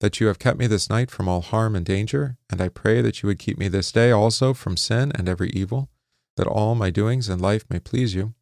that 0.00 0.18
you 0.18 0.26
have 0.26 0.38
kept 0.38 0.58
me 0.58 0.66
this 0.66 0.90
night 0.90 1.10
from 1.10 1.28
all 1.28 1.42
harm 1.42 1.76
and 1.76 1.84
danger, 1.84 2.36
and 2.50 2.60
I 2.60 2.68
pray 2.68 3.00
that 3.02 3.22
you 3.22 3.26
would 3.28 3.38
keep 3.38 3.58
me 3.58 3.68
this 3.68 3.92
day 3.92 4.10
also 4.10 4.52
from 4.54 4.76
sin 4.76 5.12
and 5.14 5.28
every 5.28 5.50
evil, 5.50 5.88
that 6.36 6.46
all 6.46 6.74
my 6.74 6.90
doings 6.90 7.28
in 7.28 7.38
life 7.38 7.64
may 7.70 7.78
please 7.78 8.14
you. 8.14 8.34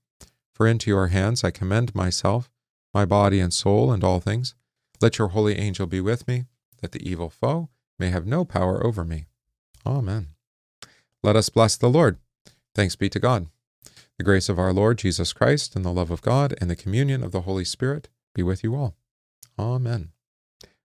For 0.54 0.66
into 0.66 0.90
your 0.90 1.08
hands 1.08 1.44
I 1.44 1.50
commend 1.50 1.94
myself, 1.94 2.50
my 2.94 3.04
body 3.04 3.40
and 3.40 3.52
soul, 3.52 3.92
and 3.92 4.02
all 4.02 4.20
things. 4.20 4.54
Let 5.00 5.18
your 5.18 5.28
holy 5.28 5.56
angel 5.56 5.86
be 5.86 6.00
with 6.00 6.26
me, 6.26 6.46
that 6.80 6.92
the 6.92 7.08
evil 7.08 7.28
foe 7.28 7.68
may 7.98 8.10
have 8.10 8.26
no 8.26 8.44
power 8.44 8.84
over 8.84 9.04
me. 9.04 9.26
Amen. 9.84 10.28
Let 11.22 11.36
us 11.36 11.48
bless 11.48 11.76
the 11.76 11.90
Lord. 11.90 12.18
Thanks 12.74 12.96
be 12.96 13.08
to 13.10 13.20
God. 13.20 13.46
The 14.16 14.24
grace 14.24 14.48
of 14.48 14.58
our 14.58 14.72
Lord 14.72 14.98
Jesus 14.98 15.32
Christ, 15.32 15.76
and 15.76 15.84
the 15.84 15.92
love 15.92 16.10
of 16.10 16.22
God, 16.22 16.54
and 16.60 16.70
the 16.70 16.76
communion 16.76 17.22
of 17.22 17.32
the 17.32 17.42
Holy 17.42 17.64
Spirit 17.64 18.08
be 18.34 18.42
with 18.42 18.62
you 18.64 18.74
all. 18.74 18.96
Amen. 19.58 20.10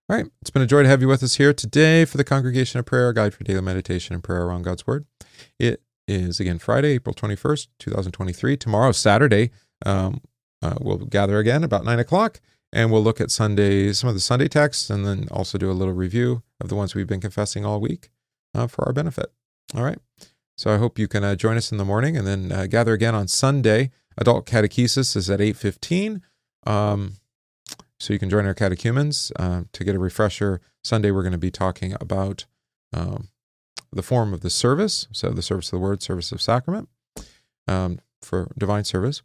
All 0.06 0.16
right, 0.16 0.26
it's 0.42 0.50
been 0.50 0.60
a 0.60 0.66
joy 0.66 0.82
to 0.82 0.88
have 0.90 1.00
you 1.00 1.08
with 1.08 1.22
us 1.22 1.36
here 1.36 1.54
today 1.54 2.04
for 2.04 2.18
the 2.18 2.24
Congregation 2.24 2.78
of 2.78 2.84
Prayer, 2.84 3.10
Guide 3.14 3.32
for 3.32 3.42
Daily 3.42 3.62
Meditation 3.62 4.12
and 4.12 4.22
Prayer 4.22 4.42
Around 4.42 4.64
God's 4.64 4.86
Word. 4.86 5.06
It 5.58 5.80
is 6.06 6.38
again 6.38 6.58
Friday, 6.58 6.88
April 6.88 7.14
21st, 7.14 7.68
2023. 7.78 8.58
Tomorrow, 8.58 8.92
Saturday, 8.92 9.50
um, 9.86 10.20
uh, 10.60 10.74
we'll 10.78 10.98
gather 10.98 11.38
again 11.38 11.64
about 11.64 11.86
9 11.86 11.98
o'clock 11.98 12.42
and 12.70 12.92
we'll 12.92 13.02
look 13.02 13.18
at 13.18 13.30
Sunday, 13.30 13.94
some 13.94 14.08
of 14.08 14.14
the 14.14 14.20
Sunday 14.20 14.46
texts, 14.46 14.90
and 14.90 15.06
then 15.06 15.26
also 15.30 15.56
do 15.56 15.70
a 15.70 15.72
little 15.72 15.94
review 15.94 16.42
of 16.60 16.68
the 16.68 16.74
ones 16.74 16.94
we've 16.94 17.06
been 17.06 17.22
confessing 17.22 17.64
all 17.64 17.80
week 17.80 18.10
uh, 18.54 18.66
for 18.66 18.84
our 18.84 18.92
benefit. 18.92 19.32
All 19.74 19.84
right. 19.84 19.98
So 20.58 20.70
I 20.70 20.76
hope 20.76 20.98
you 20.98 21.08
can 21.08 21.24
uh, 21.24 21.34
join 21.34 21.56
us 21.56 21.72
in 21.72 21.78
the 21.78 21.84
morning, 21.84 22.14
and 22.14 22.26
then 22.26 22.52
uh, 22.52 22.66
gather 22.66 22.92
again 22.92 23.14
on 23.14 23.26
Sunday. 23.26 23.90
Adult 24.18 24.44
catechesis 24.44 25.16
is 25.16 25.30
at 25.30 25.40
eight 25.40 25.56
fifteen. 25.56 26.20
Um, 26.66 27.14
so 27.98 28.12
you 28.12 28.18
can 28.18 28.30
join 28.30 28.46
our 28.46 28.54
catechumens 28.54 29.32
uh, 29.36 29.62
to 29.72 29.84
get 29.84 29.94
a 29.94 29.98
refresher. 29.98 30.60
Sunday 30.82 31.10
we're 31.10 31.22
going 31.22 31.32
to 31.32 31.38
be 31.38 31.50
talking 31.50 31.94
about 32.00 32.46
um, 32.92 33.28
the 33.92 34.02
form 34.02 34.34
of 34.34 34.40
the 34.40 34.50
service, 34.50 35.06
so 35.12 35.30
the 35.30 35.42
service 35.42 35.68
of 35.68 35.78
the 35.78 35.84
word, 35.84 36.02
service 36.02 36.32
of 36.32 36.42
sacrament 36.42 36.88
um, 37.66 38.00
for 38.20 38.52
divine 38.58 38.84
service 38.84 39.22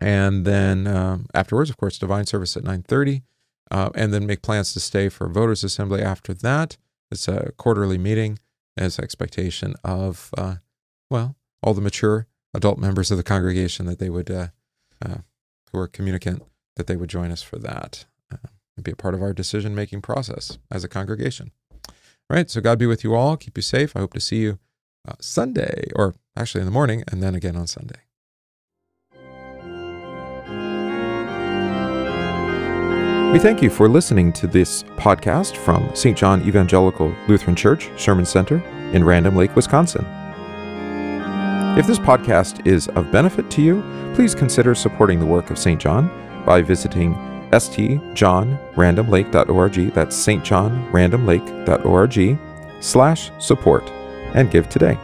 and 0.00 0.44
then 0.44 0.86
um, 0.86 1.26
afterwards, 1.34 1.70
of 1.70 1.76
course, 1.76 1.98
divine 1.98 2.26
service 2.26 2.56
at 2.56 2.64
9:30, 2.64 3.22
uh, 3.70 3.90
and 3.94 4.12
then 4.12 4.26
make 4.26 4.42
plans 4.42 4.72
to 4.72 4.80
stay 4.80 5.08
for 5.08 5.28
voters' 5.28 5.64
assembly 5.64 6.02
after 6.02 6.34
that. 6.34 6.76
It's 7.10 7.28
a 7.28 7.52
quarterly 7.56 7.98
meeting 7.98 8.38
as 8.76 8.98
expectation 8.98 9.74
of 9.84 10.30
uh, 10.36 10.56
well, 11.10 11.36
all 11.62 11.74
the 11.74 11.80
mature 11.80 12.26
adult 12.52 12.78
members 12.78 13.10
of 13.10 13.16
the 13.16 13.22
congregation 13.22 13.86
that 13.86 13.98
they 13.98 14.10
would 14.10 14.30
uh, 14.30 14.48
uh 15.04 15.18
who 15.72 15.78
are 15.78 15.88
communicant 15.88 16.42
that 16.76 16.86
they 16.86 16.96
would 16.96 17.10
join 17.10 17.30
us 17.30 17.42
for 17.42 17.58
that 17.58 18.04
uh, 18.32 18.48
and 18.76 18.84
be 18.84 18.92
a 18.92 18.96
part 18.96 19.14
of 19.14 19.22
our 19.22 19.32
decision 19.32 19.74
making 19.74 20.02
process 20.02 20.58
as 20.70 20.84
a 20.84 20.88
congregation. 20.88 21.52
All 22.30 22.36
right, 22.36 22.48
so 22.50 22.60
God 22.60 22.78
be 22.78 22.86
with 22.86 23.04
you 23.04 23.14
all. 23.14 23.36
Keep 23.36 23.58
you 23.58 23.62
safe. 23.62 23.94
I 23.94 24.00
hope 24.00 24.14
to 24.14 24.20
see 24.20 24.38
you 24.38 24.58
uh, 25.06 25.12
Sunday, 25.20 25.90
or 25.94 26.14
actually 26.36 26.62
in 26.62 26.66
the 26.66 26.72
morning, 26.72 27.04
and 27.08 27.22
then 27.22 27.34
again 27.34 27.56
on 27.56 27.66
Sunday. 27.66 28.00
We 33.32 33.40
thank 33.40 33.62
you 33.62 33.68
for 33.68 33.88
listening 33.88 34.32
to 34.34 34.46
this 34.46 34.84
podcast 34.96 35.56
from 35.56 35.94
St. 35.94 36.16
John 36.16 36.46
Evangelical 36.46 37.14
Lutheran 37.26 37.56
Church, 37.56 37.90
Sherman 37.96 38.24
Center 38.24 38.58
in 38.92 39.02
Random 39.02 39.34
Lake, 39.34 39.54
Wisconsin. 39.56 40.06
If 41.76 41.88
this 41.88 41.98
podcast 41.98 42.64
is 42.64 42.86
of 42.90 43.10
benefit 43.10 43.50
to 43.50 43.60
you, 43.60 43.82
please 44.14 44.34
consider 44.36 44.74
supporting 44.74 45.18
the 45.18 45.26
work 45.26 45.50
of 45.50 45.58
St. 45.58 45.80
John 45.80 46.08
by 46.44 46.62
visiting 46.62 47.14
stjohnrandomlake.org, 47.50 49.94
that's 49.94 50.26
stjohnrandomlake.org, 50.26 52.38
slash 52.80 53.30
support, 53.38 53.84
and 54.34 54.50
give 54.50 54.68
today. 54.68 54.98